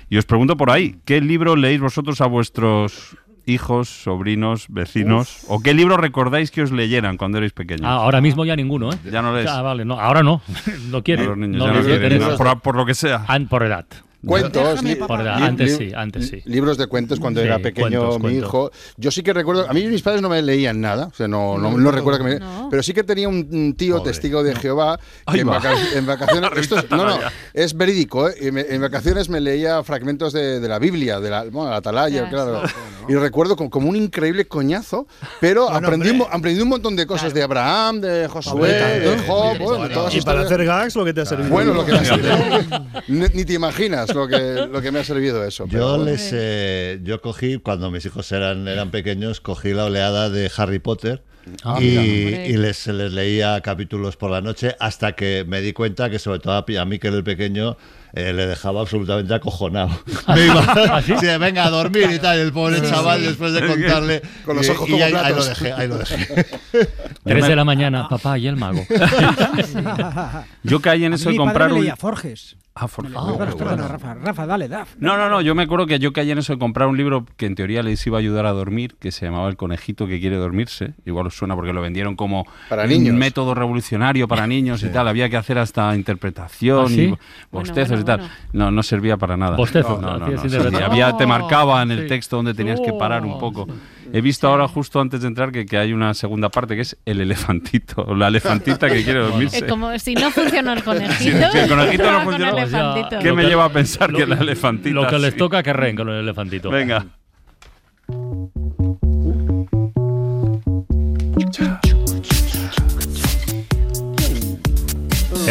[0.10, 3.16] Y os pregunto por ahí, ¿qué libro leéis vosotros a vuestros
[3.50, 5.42] hijos, sobrinos, vecinos?
[5.48, 7.86] ¿O qué libro recordáis que os leyeran cuando erais pequeños?
[7.86, 8.98] Ah, ahora mismo ya ninguno, ¿eh?
[9.12, 9.50] Ya no lees.
[9.50, 10.42] Ah, vale, no, ahora no.
[10.90, 11.24] no quiere.
[11.24, 13.26] No, los niños No ya no quieren, por, por lo que sea.
[13.28, 13.86] An- por edad.
[14.25, 16.41] Cuentos, li- Por li- Antes sí, antes sí.
[16.45, 18.47] Libros de cuentos cuando Sí, era pequeño cuentos, mi cuentos.
[18.49, 18.71] hijo.
[18.97, 21.58] Yo sí que recuerdo, a mí mis padres no me leían nada, o sea, no,
[21.58, 24.99] no, no recuerdo que me pero sí que tenía un, tío testigo de Jehová
[25.32, 25.53] que en, va.
[25.60, 27.17] vaca- en vacaciones, La esto es, no, no,
[27.53, 28.34] es verídico, ¿eh?
[28.41, 32.62] En vacaciones me leía fragmentos de, de la Biblia, de la, bueno, la Atalaya, claro.
[33.08, 35.08] Y recuerdo como, como un increíble coñazo,
[35.39, 39.58] pero Bueno, aprendí, un, aprendí un montón de cosas de Abraham, de Josué, de Job,
[39.60, 41.49] bueno, todas Y para hacer gags, lo que te ha servido.
[41.49, 42.86] bueno, lo que me ha servido.
[43.08, 45.65] ni te imaginas lo que, lo que me ha servido eso.
[45.67, 50.52] Yo les eh, yo cogí cuando mis hijos eran eran pequeños cogí la oleada de
[50.58, 51.24] Harry Potter
[51.63, 56.08] Ah, y, y les, les leía capítulos por la noche hasta que me di cuenta
[56.10, 57.76] que sobre todo a, mí que era el pequeño
[58.13, 59.89] eh, le dejaba absolutamente acojonado.
[60.36, 61.13] Me iba, ¿Ah, sí?
[61.39, 62.89] venga a dormir y tal, el pobre Sí.
[62.89, 65.48] chaval después de contarle Con los y- ojos y como ahí, ahí lo platos.
[65.50, 66.48] dejé, ahí lo dejé.
[67.24, 68.86] Tres de la mañana, papá y el mago.
[70.63, 71.80] Yo caí en eso de comprar un...
[71.82, 72.58] leía Forges.
[72.75, 73.88] Ah, perdona, bueno.
[73.89, 74.86] Rafa, Rafa, dale, da.
[74.99, 77.25] No, no, no, yo me acuerdo que yo caí en eso de comprar un libro
[77.36, 80.21] que en teoría les iba a ayudar a dormir, que se llamaba El conejito que
[80.21, 80.93] quiere dormirse.
[81.05, 83.12] Igual os suena porque lo vendieron como Para niños.
[83.12, 85.10] un método revolucionario para niños y tal.
[85.10, 87.01] Había que hacer hasta interpretación ¿Ah, sí?
[87.01, 87.17] y
[87.51, 88.19] bostezos bueno, y tal.
[88.19, 88.34] bueno.
[88.53, 89.58] No, no servía para nada.
[89.58, 92.08] Bostezos, No, no, no, sí, había, te Oh, marcaba en el sí.
[92.08, 93.67] texto donde tenías que parar un Oh, poco.
[94.13, 96.98] He visto ahora justo antes de entrar que, que hay una segunda parte que es
[97.06, 99.60] el elefantito, o la elefantita que quiere dormirse.
[99.60, 101.17] Eh, como si no funcionó el conejito.
[101.17, 103.19] Si, si el conejito no el elefantito.
[103.19, 104.95] ¿qué me lleva a pensar que la elefantita?
[104.95, 105.38] Lo que les sí?
[105.38, 106.69] toca que reen con el elefantito.
[106.69, 107.06] Venga.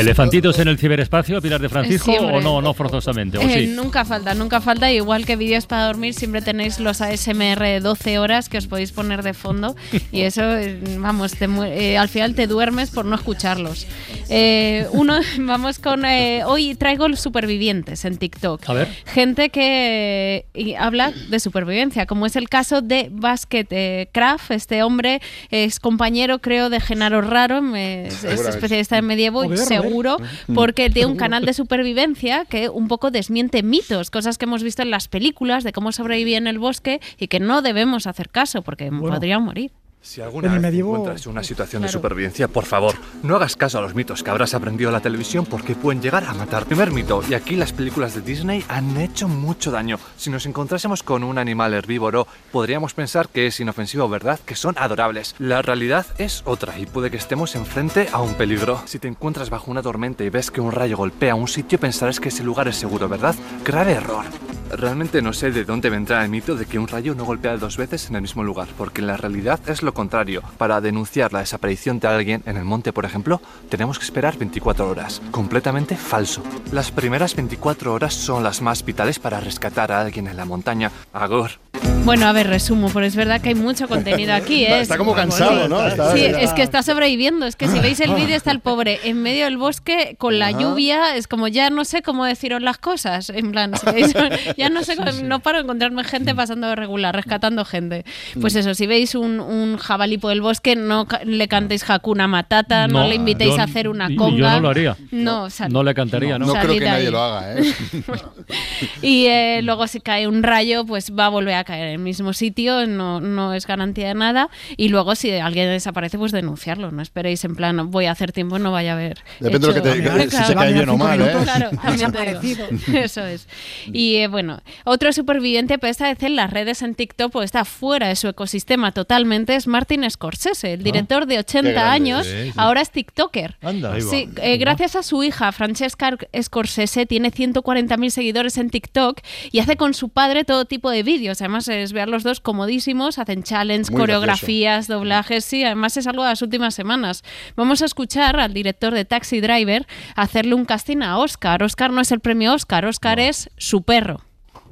[0.01, 2.37] ¿Elefantitos en el ciberespacio, Pilar de Francisco, Siempre.
[2.37, 3.39] o no, no forzosamente?
[3.39, 3.67] ¿O Eh, sí?
[3.69, 4.91] Nunca falta, nunca falta.
[4.91, 8.93] Igual que vídeos para dormir, siempre tenéis los ASMR de 12 horas que os podéis
[8.93, 9.77] poner de fondo.
[10.13, 13.87] Y eso, eh, vamos, te eh, al final te duermes por no escucharlos.
[14.31, 16.05] Eh, uno, vamos con.
[16.05, 18.69] eh, hoy traigo los supervivientes en TikTok.
[18.69, 18.89] A ver.
[19.07, 24.51] Gente que eh, y habla de supervivencia, como es el caso de Basket eh, Craft.
[24.51, 30.17] Este hombre es compañero, creo, de Genaro Raro, me- es, especialista en medievo, Joder, seguro,
[30.17, 30.55] Ujú.
[30.55, 34.83] porque tiene un canal de supervivencia que un poco desmiente mitos, cosas que hemos visto
[34.83, 38.63] en las películas de cómo sobrevivir en el bosque y que no debemos hacer caso
[38.63, 39.71] porque podrían morir.
[40.09, 43.77] Si alguna vez medievo- encuentras en una situación de supervivencia, por favor, no hagas caso
[43.77, 46.65] a los mitos que habrás aprendido en la televisión porque pueden llegar a matar.
[46.65, 49.99] Primer mito, y aquí las películas de Disney han hecho mucho daño.
[50.17, 54.41] Si nos encontrásemos con un animal herbívoro, podríamos pensar que es inofensivo, ¿verdad?
[54.47, 55.35] Que son adorables.
[55.39, 58.81] La realidad es otra y puede que estemos enfrente a un peligro.
[58.87, 62.19] Si te encuentras bajo una tormenta y ves que un rayo golpea un sitio, pensarás
[62.19, 63.35] que ese lugar es seguro, ¿verdad?
[63.63, 64.25] Grave error.
[64.71, 67.77] Realmente no sé de dónde vendrá el mito de que un rayo no golpea dos
[67.77, 70.43] veces en el mismo lugar, porque la realidad es lo contrario.
[70.59, 74.89] Para denunciar la desaparición de alguien en el monte, por ejemplo, tenemos que esperar 24
[74.89, 75.23] horas.
[75.31, 76.43] Completamente falso.
[76.73, 80.91] Las primeras 24 horas son las más vitales para rescatar a alguien en la montaña.
[81.13, 81.68] Agor.
[82.05, 84.65] Bueno, a ver, resumo, porque es verdad que hay mucho contenido aquí.
[84.67, 84.81] ¿eh?
[84.81, 85.87] Está como cansado, ¿no?
[85.87, 87.45] Está- sí, está- es que está sobreviviendo.
[87.45, 90.49] Es que si veis el vídeo está el pobre en medio del bosque con la
[90.49, 90.59] Ajá.
[90.59, 91.17] lluvia.
[91.17, 93.29] Es como ya no sé cómo deciros las cosas.
[93.29, 94.15] En plan, si veis,
[94.57, 98.05] ya no sé, cómo- no paro de encontrarme gente pasando de regular, rescatando gente.
[98.41, 98.59] Pues Mm.
[98.59, 103.01] eso, si veis un, un jabalí por el bosque, no le cantéis Hakuna Matata, no,
[103.03, 104.55] No, le invitéis yo- a hacer una y yo conga.
[104.55, 104.97] no lo haría.
[105.11, 106.47] No, sal- No le cantaría, ¿no?
[106.47, 107.13] No creo Salid que nadie ahí.
[107.13, 107.63] lo haga, ¿eh?
[109.03, 111.99] Y eh, luego si cae un rayo, pues va a volver a caer en el
[111.99, 114.49] mismo sitio, no, no es garantía de nada.
[114.77, 116.91] Y luego si alguien desaparece, pues denunciarlo.
[116.91, 119.19] No esperéis en plan, voy a hacer tiempo, no vaya a haber.
[119.41, 121.33] Depende de lo que te- hecho- si te cae bien o mal, ¿eh?
[121.43, 122.65] Claro, también te digo.
[122.95, 123.47] Eso es.
[123.93, 127.65] Y eh, bueno, otro superviviente, pero esta vez en las redes en TikTok, pues está
[127.65, 132.27] fuera de su ecosistema totalmente, es Martin Scorsese, el director de 80 Qué grande, años,
[132.57, 133.57] ahora es TikToker.
[133.63, 133.93] Anda.
[133.95, 134.11] Ahí va.
[134.11, 139.21] Sí, eh, gracias a su hija, Francesca Scorsese, tiene 140.000 seguidores en TikTok
[139.53, 141.41] y hace con su padre todo tipo de vídeos.
[141.41, 145.45] Además, es ver los dos comodísimos, hacen challenge, Muy coreografías, doblajes.
[145.45, 147.25] Sí, además es algo de las últimas semanas.
[147.57, 151.63] Vamos a escuchar al director de Taxi Driver hacerle un casting a Oscar.
[151.65, 154.21] Oscar no es el premio Oscar, Oscar es su perro.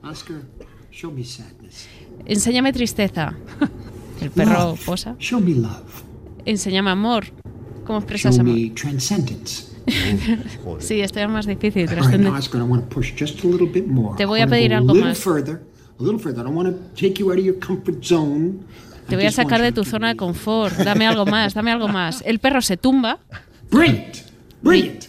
[0.03, 0.42] Oscar,
[0.92, 1.88] show me sadness.
[2.27, 3.35] Enséñame tristeza.
[4.20, 4.85] El perro Love.
[4.87, 5.16] posa.
[5.18, 6.03] Show me love.
[6.44, 7.27] Enséñame amor.
[7.85, 8.55] ¿Cómo expresas Show amor?
[8.55, 9.77] me transcendence.
[10.81, 11.88] Sí, esto es más difícil.
[11.88, 14.16] Right, Oscar, I want to push just a bit more.
[14.16, 15.18] Te voy a pedir go algo más.
[15.18, 15.61] further,
[15.98, 16.40] a little further.
[16.40, 18.64] I don't want to take you out of your comfort zone.
[19.09, 20.76] Te voy a sacar de tu zona de confort.
[20.78, 22.22] Dame algo más, dame algo más.
[22.26, 23.18] El perro se tumba.
[23.70, 24.22] Brilliant.
[24.62, 25.09] Brilliant.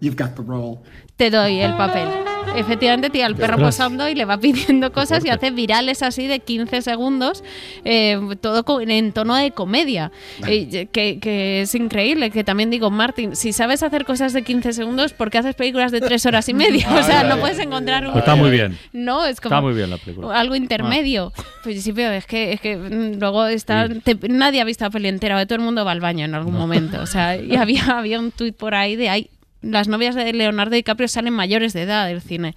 [0.00, 0.82] You've got the role.
[1.16, 2.23] Te doy el papel.
[2.56, 6.40] Efectivamente, tía, el perro posando y le va pidiendo cosas y hace virales así de
[6.40, 7.42] 15 segundos,
[7.84, 10.10] eh, todo en tono de comedia,
[10.46, 12.30] Eh, que, que es increíble.
[12.30, 15.92] Que también digo, Martín, si sabes hacer cosas de 15 segundos, ¿por qué haces películas
[15.92, 16.88] de 3 horas y media?
[16.92, 18.16] O sea, Ay, no ay, puedes encontrar un...
[18.18, 18.78] Está muy bien.
[18.92, 19.54] No, es como...
[19.54, 20.38] Está muy bien la película.
[20.38, 21.32] Algo intermedio.
[21.62, 23.88] Pues sí, pero es que, es que mm, luego está.
[23.88, 26.54] te- nadie ha visto la peli entera, todo el mundo va al baño en algún
[26.54, 27.00] momento.
[27.00, 29.30] O sea, y había, había un tuit por ahí de ay.
[29.64, 32.54] Las novias de Leonardo DiCaprio salen mayores de edad del cine.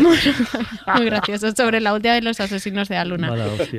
[0.96, 3.28] Muy gracioso sobre la última de los asesinos de la luna.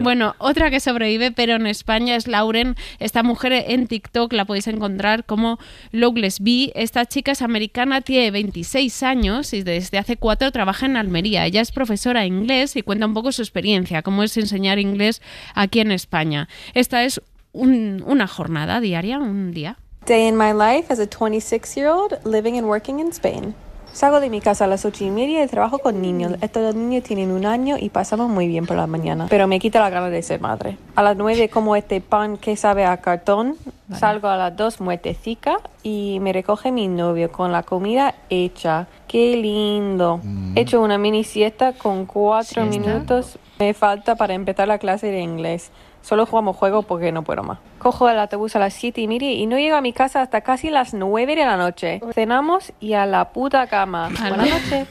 [0.01, 2.75] Bueno, otra que sobrevive, pero en España es Lauren.
[2.99, 5.59] Esta mujer en TikTok la podéis encontrar como
[5.91, 6.71] Loveless Bee.
[6.75, 11.45] Esta chica es americana, tiene 26 años y desde hace cuatro trabaja en Almería.
[11.45, 15.21] Ella es profesora de inglés y cuenta un poco su experiencia, cómo es enseñar inglés
[15.55, 16.47] aquí en España.
[16.73, 19.77] Esta es un- una jornada diaria, un día.
[20.05, 23.55] Day in my life as a 26 year old living and working in Spain.
[23.93, 26.33] Salgo de mi casa a las ocho y media y trabajo con niños.
[26.41, 29.27] Estos dos niños tienen un año y pasamos muy bien por la mañana.
[29.29, 30.77] Pero me quita la gana de ser madre.
[30.95, 33.55] A las nueve como este pan que sabe a cartón
[33.93, 38.87] Salgo a las dos muertecica y me recoge mi novio con la comida hecha.
[39.07, 40.19] ¡Qué lindo!
[40.55, 42.79] He hecho una mini siesta con cuatro ¿Siesta?
[42.89, 43.37] minutos.
[43.59, 45.69] Me falta para empezar la clase de inglés.
[46.03, 47.59] Solo jugamos juego porque no puedo más.
[47.79, 50.41] Cojo el autobús a las siete y media y no llego a mi casa hasta
[50.41, 52.01] casi las 9 de la noche.
[52.13, 54.09] Cenamos y a la puta cama.
[54.19, 54.87] Buenas noches.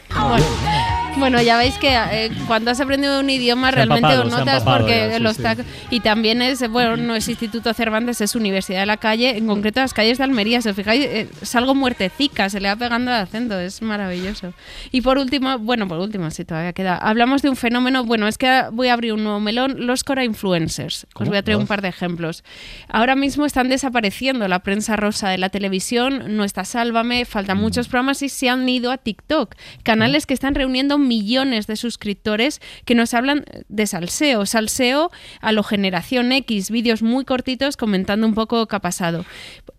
[1.19, 4.63] Bueno, ya veis que eh, cuando has aprendido un idioma Se realmente empapado, lo notas
[4.65, 5.43] porque ya, sí, lo sí.
[5.43, 5.57] está
[5.91, 9.81] y también es bueno no es Instituto Cervantes es Universidad de la Calle en concreto
[9.81, 13.11] las calles de Almería si os fijáis eh, es algo muertecica se le va pegando
[13.11, 14.55] el acento es maravilloso
[14.91, 18.39] y por último bueno por último si todavía queda hablamos de un fenómeno bueno es
[18.39, 21.31] que voy a abrir un nuevo melón los Cora influencers os ¿Cómo?
[21.31, 21.69] voy a traer un Los.
[21.69, 22.43] par de ejemplos
[22.89, 27.87] ahora mismo están desapareciendo la prensa rosa de la televisión no está Sálvame faltan muchos
[27.89, 32.95] programas y se han ido a TikTok canales que están reuniendo millones de suscriptores que
[32.95, 35.11] nos hablan de salseo, salseo
[35.41, 39.25] a lo generación X, vídeos muy cortitos comentando un poco qué ha pasado.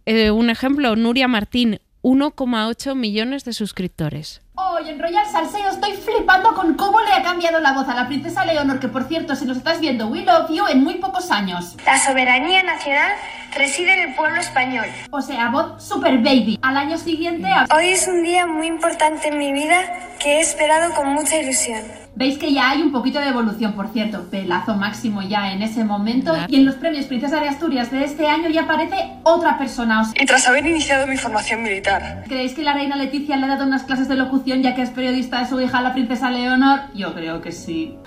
[0.06, 4.42] Eh, un ejemplo, Nuria Martín, 1,8 millones de suscriptores.
[4.56, 8.08] Hoy en Royal Salseo estoy flipando con cómo le ha cambiado la voz a la
[8.08, 11.32] princesa Leonor, que por cierto, si nos estás viendo, we love you en muy pocos
[11.32, 11.76] años.
[11.86, 13.14] La soberanía nacional
[13.56, 14.86] reside en el pueblo español.
[15.12, 16.60] O sea, voz super baby.
[16.62, 17.48] Al año siguiente...
[17.76, 19.82] Hoy es un día muy importante en mi vida
[20.20, 21.82] que he esperado con mucha ilusión.
[22.16, 25.84] Veis que ya hay un poquito de evolución, por cierto, pelazo máximo ya en ese
[25.84, 26.36] momento.
[26.48, 30.02] Y en los premios Princesa de Asturias de este año ya aparece otra persona.
[30.02, 32.24] O sea, Y tras haber iniciado mi formación militar.
[32.28, 34.92] ¿Creéis que la reina Leticia le ha dado unas clases de locución ya que es
[34.92, 36.82] periodista de su hija, la princesa Leonor?
[36.94, 37.98] Yo creo que sí.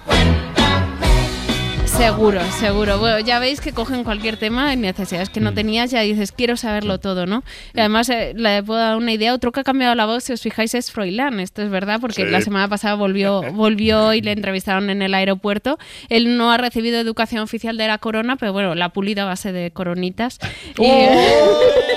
[1.97, 2.99] Seguro, seguro.
[2.99, 6.57] Bueno, ya veis que cogen cualquier tema y necesidades que no tenías, ya dices, quiero
[6.57, 7.43] saberlo todo, ¿no?
[7.75, 9.33] Y además, eh, le puedo dar una idea.
[9.33, 11.41] Otro que ha cambiado la voz, si os fijáis, es Froilán.
[11.41, 12.31] Esto es verdad, porque Sí.
[12.31, 15.79] la semana pasada volvió, volvió y le entrevistaron en el aeropuerto.
[16.11, 19.53] Él no ha recibido educación oficial de la corona, pero bueno, la pulida a base
[19.53, 20.39] de coronitas.
[20.79, 20.83] Y-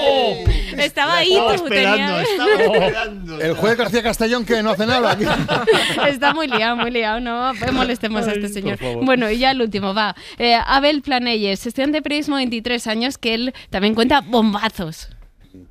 [0.85, 3.41] estaba ahí, Estaba tú, esperando, tenía- estaba esperando.
[3.41, 5.23] El juez García Castellón que no hace nada aquí.
[6.07, 8.77] Está muy liado, muy liado, no molestemos a este señor.
[9.03, 10.15] Bueno, y ya el último, va.
[10.37, 15.09] Eh, Abel Planelles, estudiante de periodismo de 23 años, que él también cuenta bombazos.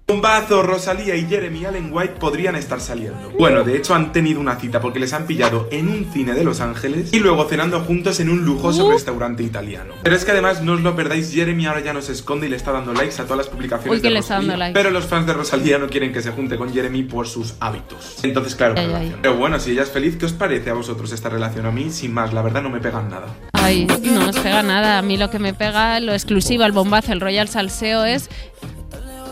[0.08, 3.30] Bombazo, Rosalía y Jeremy Allen White podrían estar saliendo.
[3.38, 6.42] Bueno, de hecho han tenido una cita porque les han pillado en un cine de
[6.42, 9.94] Los Ángeles y luego cenando juntos en un lujoso restaurante italiano.
[10.02, 12.50] Pero es que además no os lo perdáis, Jeremy ahora ya no se esconde y
[12.50, 14.74] le está dando likes a todas las publicaciones Uy, que de le está dando likes.
[14.74, 18.16] Pero los fans de Rosalía no quieren que se junte con Jeremy por sus hábitos.
[18.24, 19.12] Entonces, claro, Ay, relación.
[19.12, 19.18] ay.
[19.22, 21.66] Pero bueno, si ella es feliz, ¿qué os parece a vosotros esta relación?
[21.66, 23.26] A mí, sin más, la verdad no me pegan nada.
[23.52, 24.98] Ay, no nos pega nada.
[24.98, 28.28] A mí lo que me pega, lo exclusivo, el bombazo, el Royal Salseo es.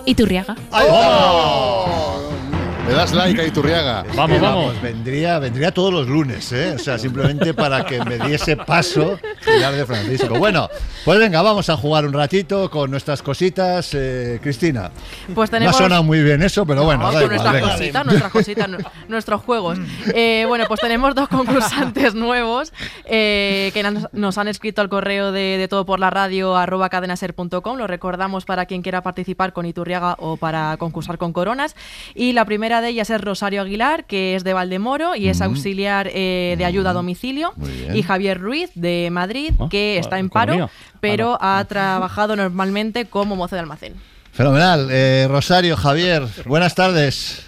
[0.06, 0.54] Iturriaga.
[2.86, 4.04] Le das like a Iturriaga.
[4.14, 4.80] Vamos, vamos.
[4.80, 6.72] Vendría, vendría todos los lunes, ¿eh?
[6.76, 10.38] O sea, simplemente para que me diese paso Pilar de Francisco.
[10.38, 10.68] Bueno,
[11.04, 13.90] pues venga, vamos a jugar un ratito con nuestras cositas.
[13.92, 14.90] Eh, Cristina.
[15.34, 17.72] Pues No tenemos- ha sonado muy bien eso, pero bueno, Vamos da con igual, nuestras
[17.76, 19.78] cositas, nuestras cositas, nu- nuestros juegos.
[20.14, 22.72] Eh, bueno, pues tenemos dos concursantes nuevos
[23.04, 26.88] eh, que nos, nos han escrito al correo de, de todo por la radio arroba
[26.88, 27.76] cadenaser.com.
[27.78, 31.74] Lo recordamos para quien quiera participar con Iturriaga o para concursar con coronas.
[32.14, 35.44] Y la primera de ellas es Rosario Aguilar, que es de Valdemoro y es Mm.
[35.44, 37.52] auxiliar eh, de ayuda a domicilio.
[37.94, 43.36] Y Javier Ruiz de Madrid, Ah, que está en paro, pero ha trabajado normalmente como
[43.36, 43.94] mozo de almacén.
[44.32, 44.88] Fenomenal.
[44.90, 47.42] Eh, Rosario, Javier, buenas tardes.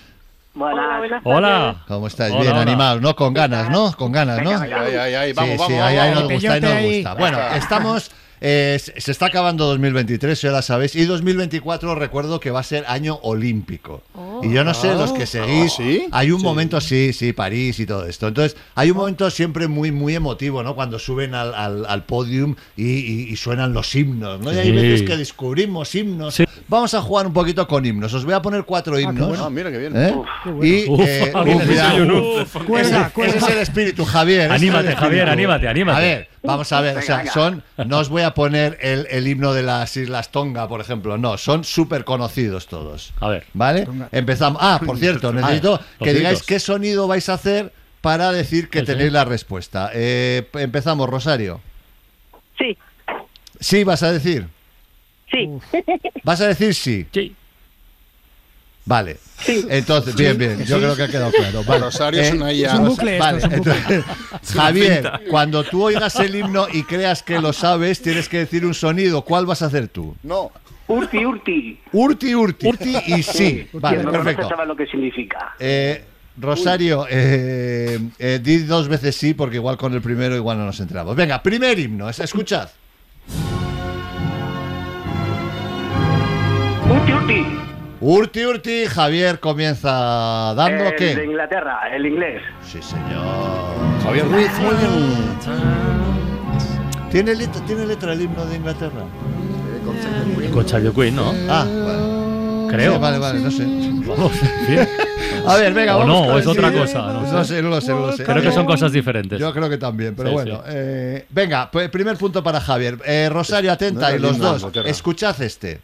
[0.54, 1.20] Buenas.
[1.24, 1.76] Hola.
[1.86, 2.32] ¿Cómo estáis?
[2.32, 2.62] Hola, Bien, hola.
[2.62, 3.14] animados, ¿no?
[3.14, 3.92] Con ganas, ¿no?
[3.96, 4.50] Con ganas, ¿no?
[4.58, 4.82] Venga, venga.
[4.82, 7.14] Ay, ay, ay, vamos, sí, vamos, sí, vamos, ahí, nos gusta, ahí nos gusta.
[7.14, 8.10] Bueno, estamos...
[8.40, 12.84] eh, se está acabando 2023, ya la sabéis, y 2024 recuerdo que va a ser
[12.88, 14.02] año olímpico.
[14.42, 15.74] Y yo no sé, los que seguís,
[16.12, 18.28] hay un momento, sí, sí, París y todo esto.
[18.28, 20.74] Entonces, hay un momento siempre muy, muy emotivo, ¿no?
[20.74, 24.52] Cuando suben al, al, al podium y, y- y suenan los himnos, ¿no?
[24.52, 24.72] Y hay Sí.
[24.72, 26.40] veces que descubrimos himnos.
[26.68, 28.12] Vamos a jugar un poquito con himnos.
[28.14, 29.28] Os voy a poner cuatro qué himnos.
[29.28, 29.44] bueno.
[29.44, 29.96] Ah, mira qué bien.
[29.96, 30.12] ¿Eh?
[30.14, 30.64] Uf, qué bueno.
[30.66, 32.64] Y Uf, eh, ah, uf, uf.
[32.66, 33.36] Cuelga, Ese- cuelga.
[33.36, 34.42] ese es el espíritu, Javier.
[34.42, 35.30] ese Anímate, Javier, espíritu.
[35.32, 35.96] anímate, anímate.
[35.96, 36.96] A ver, vamos a ver.
[36.98, 37.62] O sea, Venga, son.
[37.86, 41.18] No os voy a poner el, el himno de las Islas Tonga, por ejemplo.
[41.18, 43.12] No, son súper conocidos todos.
[43.20, 43.44] A ver.
[43.54, 43.86] ¿Vale?
[44.12, 44.60] Empezamos.
[44.62, 48.80] Ah, por cierto, necesito los que digáis qué sonido vais a hacer para decir que
[48.80, 48.92] Sí, sí.
[48.92, 49.90] tenéis la respuesta.
[49.92, 51.60] Eh, empezamos, Rosario.
[52.58, 52.76] Sí.
[53.60, 54.48] Sí, vas a decir.
[55.30, 55.48] Sí.
[56.22, 57.06] ¿Vas a decir sí?
[57.12, 57.34] Sí.
[58.88, 59.18] Vale.
[59.46, 60.58] Entonces, bien, bien.
[60.64, 60.82] Yo Sí.
[60.82, 61.62] creo que ha quedado claro.
[61.62, 61.84] Vale.
[61.84, 62.68] Rosario es una IA.
[62.72, 63.74] Vale, Es un bucle esto, es un bucle.
[63.84, 64.04] entonces,
[64.54, 68.72] Javier, cuando tú oigas el himno y creas que lo sabes, tienes que decir un
[68.72, 69.22] sonido.
[69.22, 70.16] ¿Cuál vas a hacer tú?
[70.22, 70.50] No.
[70.88, 71.78] Urti, urti.
[71.92, 72.66] Urti, urti.
[72.66, 73.68] Urti y sí.
[73.74, 74.36] Vale, lo perfecto.
[74.42, 75.54] conoce sabe lo que significa.
[75.60, 76.02] Eh,
[76.40, 80.80] Rosario, eh, eh, di dos veces sí, porque igual con el primero igual no nos
[80.80, 81.14] enteramos.
[81.14, 82.70] Venga, primer himno, es- escuchad.
[86.90, 87.12] Urti.
[87.12, 87.46] Urti,
[88.00, 91.16] Urti, Javier comienza dando el qué?
[91.16, 92.42] de Inglaterra, el inglés.
[92.62, 93.74] Sí, señor.
[94.04, 95.14] Javier Ruiz, muy bien.
[97.10, 99.02] ¿Tiene letra, ¿Tiene letra el himno de Inglaterra?
[100.52, 101.32] Con Charlie Quinn, ¿no?
[101.48, 102.68] Ah, bueno.
[102.70, 102.92] Creo.
[102.94, 103.64] Sí, vale, vale, no sé.
[104.06, 104.32] Vamos,
[104.68, 104.88] bien.
[105.46, 106.98] A ver, venga, O vamos no, con o el es otra cosa.
[107.12, 108.24] No, No sé, no lo sé, no lo sé.
[108.24, 109.40] Creo que son cosas diferentes.
[109.40, 110.56] Yo creo que también, pero Sí, bueno.
[110.58, 110.62] sí.
[110.68, 112.98] eh, venga, pues, primer punto para Javier.
[113.06, 114.66] Eh, Rosario, atenta, No y los dos.
[114.84, 115.80] Escuchad este.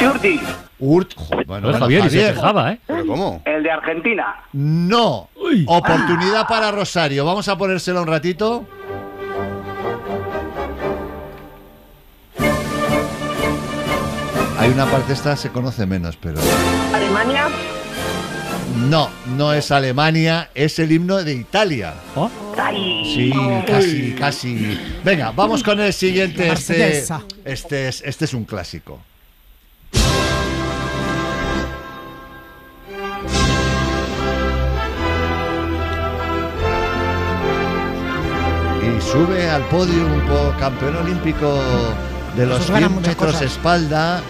[0.00, 0.40] Urti, Urti.
[0.80, 1.14] Urt,
[1.46, 2.78] bueno, bueno, Javier, y se quejaba, ¿eh?
[2.86, 3.42] ¿Pero cómo?
[3.44, 4.36] El de Argentina.
[4.52, 5.28] No.
[5.66, 7.24] Oportunidad para Rosario.
[7.24, 8.64] Vamos a ponérselo un ratito.
[14.58, 16.38] Hay una parte esta se conoce menos, pero
[16.92, 17.48] Alemania.
[18.88, 21.94] no, no es Alemania, es el himno de Italia.
[22.16, 22.30] ¿Oh?
[23.04, 23.32] Sí,
[23.66, 24.78] casi, casi.
[25.04, 26.48] Venga, vamos con el siguiente.
[26.52, 27.04] Este,
[27.44, 29.00] este es, este es un clásico.
[39.12, 41.58] Sube al podio un po campeón olímpico
[42.36, 43.50] de los Esos ganan 100 muchas metros cosas.
[43.52, 44.20] espalda.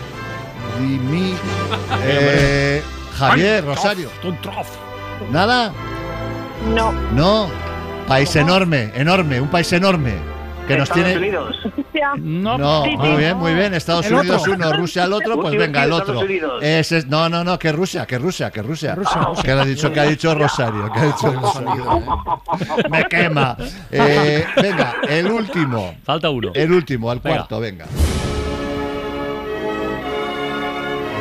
[0.81, 1.35] Dimi,
[2.05, 2.83] eh,
[3.19, 4.11] Javier, Rosario.
[5.31, 5.73] ¿Nada?
[6.75, 6.93] No.
[7.15, 7.49] No.
[8.07, 10.15] País enorme, enorme, un país enorme.
[10.69, 11.19] Que nos Estados tiene.
[11.19, 11.57] Unidos.
[12.19, 12.59] No.
[12.59, 12.97] No, Sí, sí.
[12.97, 13.75] muy bien, muy bien.
[13.75, 14.53] Estados El Unidos otro.
[14.55, 16.23] uno, Rusia el otro, pues venga, el otro.
[16.61, 18.97] Ese es- no, no, no, que Rusia, que Rusia, que Rusia.
[19.43, 22.03] Que le ha dicho, que ha dicho Rosario, que ha dicho Rosario.
[22.91, 23.57] Me quema.
[23.91, 25.97] Eh, venga, el último.
[26.05, 26.53] Falta uno.
[26.55, 27.37] El último, el Venga.
[27.39, 27.87] cuarto, venga.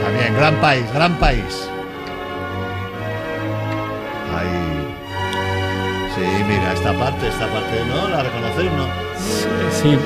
[0.03, 1.69] También, gran país, gran país.
[4.37, 4.76] Ahí.
[6.17, 8.07] Sí, mira, esta parte, esta parte, ¿no?
[8.09, 8.87] ¿La reconocéis, no?
[9.71, 9.97] Sí,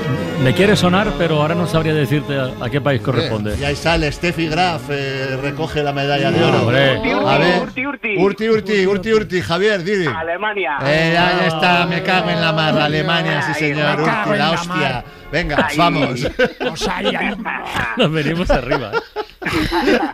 [0.43, 3.55] me quiere sonar, pero ahora no sabría decirte a, a qué país corresponde.
[3.57, 6.61] Y ahí sale Steffi Graf, eh, recoge la medalla de oro.
[6.63, 6.99] Hombre.
[7.27, 7.61] A ver.
[7.61, 8.17] Urti, Urti.
[8.17, 10.07] Urti, Urti, Urti, Urti, Javier, Didi.
[10.07, 10.77] Alemania.
[10.83, 14.35] Eh, ya, ya está, me cago en la mar, Alemania, sí señor, Urti, en la
[14.37, 15.05] la hostia.
[15.31, 15.77] Venga, Ay.
[15.77, 16.27] vamos.
[16.59, 17.19] Rosario.
[17.97, 18.91] Nos venimos arriba.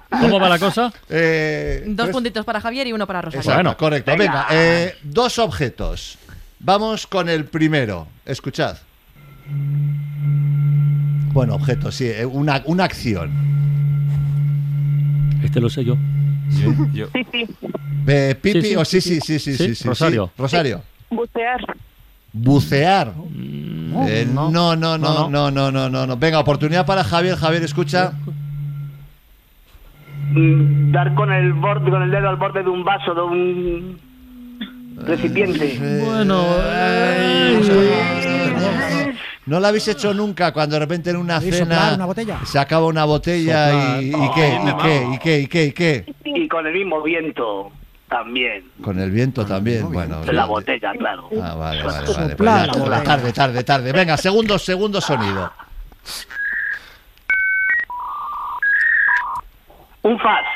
[0.09, 0.91] ¿Cómo va la cosa?
[1.09, 3.41] Eh, Dos pues- puntitos para Javier y uno para Rosario.
[3.41, 3.77] Exacto, Bueno.
[3.77, 4.11] correcto.
[4.17, 6.17] Venga, eh, dos objetos.
[6.59, 8.07] Vamos con el primero.
[8.25, 8.77] Escuchad.
[11.33, 13.31] Bueno, objeto, sí, eh, una, una acción.
[15.43, 15.95] Este lo sé yo.
[16.93, 17.07] Yo.
[17.13, 17.45] Sí, sí.
[18.07, 20.27] Eh, pipi, Sí, sí, o sí, sí, sí, sí, sí, Rosario.
[20.35, 20.41] sí.
[20.41, 20.81] Rosario.
[21.09, 21.59] Bucear.
[22.33, 23.13] Bucear.
[24.07, 26.17] Eh, no, no, no, No, no, no, no, no, no.
[26.17, 27.35] Venga, oportunidad para Javier.
[27.35, 28.13] Javier, escucha.
[30.29, 33.99] Mm, Dar con el borde, con el dedo al borde de un vaso, de un
[34.97, 35.77] recipiente.
[36.03, 36.43] Bueno,
[39.45, 42.39] No lo habéis hecho nunca cuando de repente en una ¿Y cena soplar una botella?
[42.45, 46.13] se acaba una botella y, y qué, y qué, y qué, y qué, y qué.
[46.25, 47.71] Y con el mismo viento
[48.09, 48.63] también.
[48.81, 50.21] Con el viento también, bueno.
[50.31, 51.29] La botella, claro.
[51.41, 52.35] Ah, vale, vale, vale.
[52.35, 52.49] pues
[52.89, 53.91] ya, tarde, tarde, tarde.
[53.93, 55.51] Venga, segundo, segundo sonido.
[60.07, 60.47] Un fax.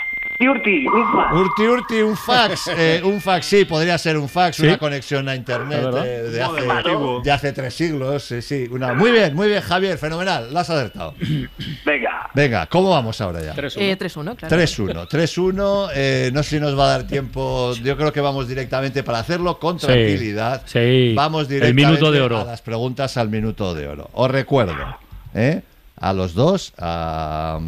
[0.43, 1.33] Urti, un fax.
[1.33, 2.67] Urti, urti, un fax.
[2.75, 4.65] Eh, un fax, sí, podría ser un fax, Sí.
[4.65, 7.21] una conexión a internet eh, de, hace, Claro.
[7.23, 8.23] de hace tres siglos.
[8.23, 8.67] Sí, sí.
[8.71, 10.51] Una, muy bien, muy bien, Javier, fenomenal.
[10.51, 11.13] Lo has acertado.
[11.85, 12.29] Venga.
[12.33, 13.53] Venga, ¿cómo vamos ahora ya?
[13.53, 14.55] Tres, Eh, 3-1, claro.
[14.57, 18.47] 3-1, 3-1, eh, no sé si nos va a dar tiempo, yo creo que vamos
[18.47, 20.63] directamente para hacerlo con tranquilidad.
[20.65, 21.13] sí.
[21.15, 22.39] Vamos El directamente minuto de oro.
[22.39, 24.09] a las preguntas al minuto de oro.
[24.13, 24.73] Os recuerdo,
[25.35, 25.61] ¿eh?
[25.99, 27.59] a los dos, a,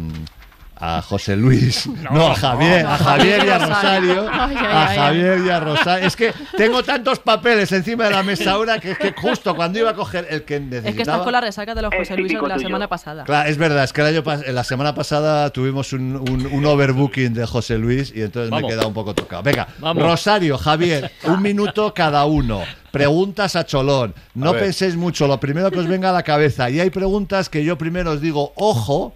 [0.76, 4.96] a José Luis, no, a Javier, a Javier y a Rosario, Ay, ay, a ay,
[4.98, 6.06] Javier y a Rosario.
[6.06, 9.78] Es que tengo tantos papeles encima de la mesa ahora que, es que justo cuando
[9.78, 10.88] iba a coger el que necesitaba...
[10.90, 13.24] Es que estás con la resaca de los José Luis de la semana pasada.
[13.24, 14.22] Claro, es verdad, es que el año
[14.52, 18.66] la semana pasada tuvimos un, un- un overbooking de José Luis y entonces me he
[18.66, 19.42] quedado un poco tocado.
[19.42, 20.02] Venga, Vamos.
[20.02, 22.62] Rosario, Javier, un minuto cada uno.
[22.90, 24.14] Preguntas a Cholón.
[24.34, 26.70] No A penséis mucho, lo primero que os venga a la cabeza.
[26.70, 29.14] Y hay preguntas que yo primero os digo, ojo,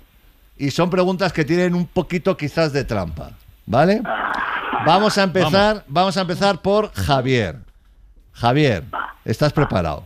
[0.59, 3.31] y son preguntas que tienen un poquito quizás de trampa.
[3.67, 4.03] ¿Vale?
[4.87, 7.59] Vamos a empezar, vamos a empezar por Javier.
[8.33, 8.85] Javier,
[9.25, 10.05] ¿estás preparado?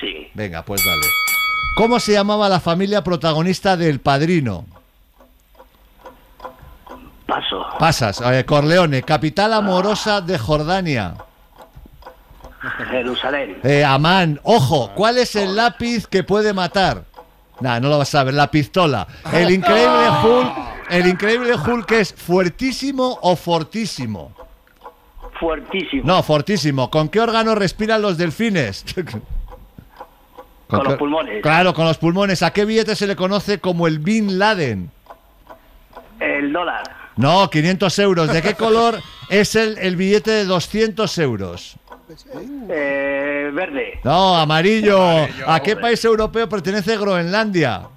[0.00, 0.28] Sí.
[0.34, 1.06] Venga, pues dale.
[1.76, 4.64] ¿Cómo se llamaba la familia protagonista del Padrino?
[7.26, 7.66] Paso.
[7.78, 8.20] Pasas.
[8.22, 11.14] eh, Corleone, capital amorosa de Jordania.
[12.90, 13.58] Jerusalén.
[13.62, 17.04] Eh, Amán, ojo, ¿cuál es el lápiz que puede matar?
[17.60, 19.06] Nah, no lo vas a ver, la pistola.
[19.32, 20.52] El increíble Hulk,
[20.90, 24.32] el increíble Hulk es fuertísimo o fortísimo.
[25.40, 26.02] Fuertísimo.
[26.04, 26.90] No, fortísimo.
[26.90, 28.84] ¿Con qué órgano respiran los delfines?
[30.68, 31.42] Con los qué- pulmones.
[31.42, 32.42] Claro, con los pulmones.
[32.42, 34.90] ¿A qué billete se le conoce como el Bin Laden?
[36.18, 36.82] El dólar.
[37.16, 38.32] No, 500 euros.
[38.32, 41.76] ¿De qué color es el, el billete de 200 euros?
[42.68, 44.00] Eh, verde.
[44.04, 45.26] No, amarillo.
[45.46, 47.88] ¿A qué país europeo pertenece Groenlandia?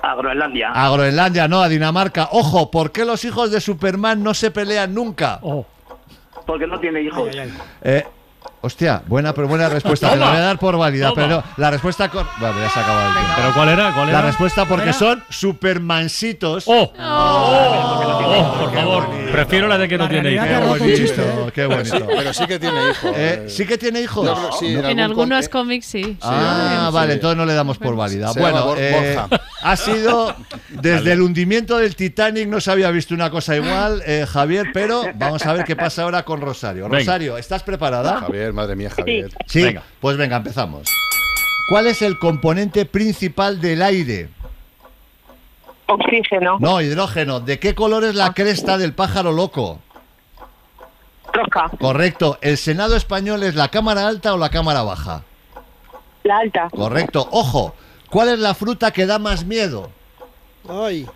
[0.00, 0.70] A Groenlandia.
[0.72, 2.28] A Groenlandia, no, a Dinamarca.
[2.32, 5.40] Ojo, ¿por qué los hijos de Superman no se pelean nunca?
[6.46, 7.30] Porque no tiene hijos.
[7.82, 8.06] Eh,
[8.60, 10.10] hostia, buena, pero buena respuesta.
[10.10, 11.22] Te la voy a dar por válida, Toma.
[11.22, 13.32] pero la respuesta cor- Vale, ya se ha acabado el tiempo.
[13.36, 13.92] ¿Pero cuál era?
[13.92, 14.22] ¿Cuál La era?
[14.22, 16.64] respuesta porque son Supermansitos.
[16.66, 16.92] ¡Oh!
[16.98, 20.78] Oh, por favor, prefiero la de que no tiene Qué hijos.
[20.78, 22.06] bonito, qué bonito.
[22.06, 23.12] Pero sí que tiene hijos.
[23.20, 24.06] Eh, ¿Sí que tiene
[24.58, 26.16] sí, en En algún con- algunos cómics sí.
[26.22, 26.94] Ah, Sí.
[26.94, 28.32] vale, entonces no le damos por válida.
[28.32, 29.40] Se bueno, eh, Borja.
[29.62, 30.34] ha sido
[30.68, 35.02] desde el hundimiento del Titanic no se había visto una cosa igual, eh, Javier, pero
[35.14, 36.88] vamos a ver qué pasa ahora con Rosario.
[36.88, 38.20] Rosario, ¿estás preparada?
[38.20, 39.30] Javier, madre mía, Javier.
[39.46, 39.82] Sí, Venga.
[40.00, 40.88] pues venga, empezamos.
[41.68, 44.28] ¿Cuál es el componente principal del aire?
[45.86, 46.58] Oxígeno.
[46.60, 47.40] No, hidrógeno.
[47.40, 49.80] ¿De qué color es la cresta del pájaro loco?
[51.32, 51.70] Roja.
[51.78, 52.38] Correcto.
[52.40, 55.22] ¿El Senado español es la Cámara Alta o la Cámara Baja?
[56.24, 56.68] La alta.
[56.70, 57.26] Correcto.
[57.30, 57.74] Ojo,
[58.10, 59.90] ¿cuál es la fruta que da más miedo?
[60.68, 61.06] Ay.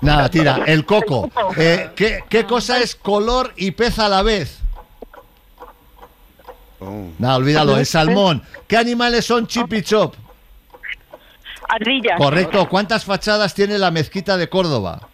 [0.00, 1.30] Nada, tira, el coco.
[1.56, 4.60] Eh, ¿qué, qué cosa es color y pez a la vez?
[7.18, 8.42] Nada, olvídalo, el salmón.
[8.66, 10.14] ¿Qué animales son chip y chop?
[11.68, 12.16] Ardilla.
[12.16, 12.68] Correcto.
[12.68, 15.08] ¿Cuántas fachadas tiene la mezquita de Córdoba?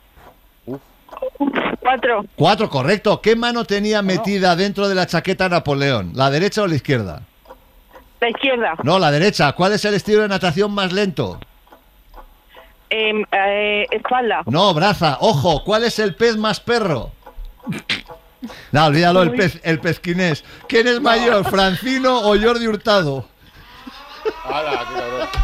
[1.80, 2.24] Cuatro.
[2.36, 3.20] Cuatro, correcto.
[3.20, 6.12] ¿Qué mano tenía metida dentro de la chaqueta Napoleón?
[6.14, 7.22] ¿La derecha o la izquierda?
[8.20, 8.74] La izquierda.
[8.82, 9.52] No, la derecha.
[9.52, 11.40] ¿Cuál es el estilo de natación más lento?
[12.90, 14.42] Em, eh, espalda.
[14.46, 15.18] No, braza.
[15.20, 17.10] Ojo, ¿cuál es el pez más perro?
[18.72, 20.44] No, olvídalo, el pez, el pezquinés.
[20.68, 23.26] ¿Quién es mayor, Francino o Jordi Hurtado?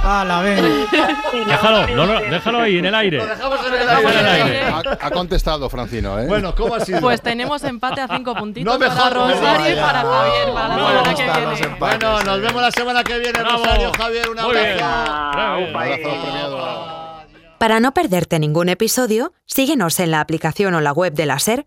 [0.02, 0.62] A la vez.
[1.46, 3.24] Déjalo, no, no, déjalo ahí, en el aire.
[3.24, 3.56] Déjalo
[4.10, 4.62] en el aire.
[4.64, 6.26] Ha, ha contestado Francino, ¿eh?
[6.26, 7.00] Bueno, ¿cómo ha sido?
[7.00, 10.68] Pues tenemos empate a cinco puntitos No me para jodas, Rosario y para Javier para
[10.68, 11.68] la No, semana no que están viene.
[11.70, 13.58] los Bueno, nos vemos la semana que viene, Bravo.
[13.64, 14.76] Rosario, Javier, un abrazo.
[14.76, 16.96] Un abrazo premiado.
[17.58, 21.66] Para no perderte ningún episodio, síguenos en la aplicación o la web de la SER,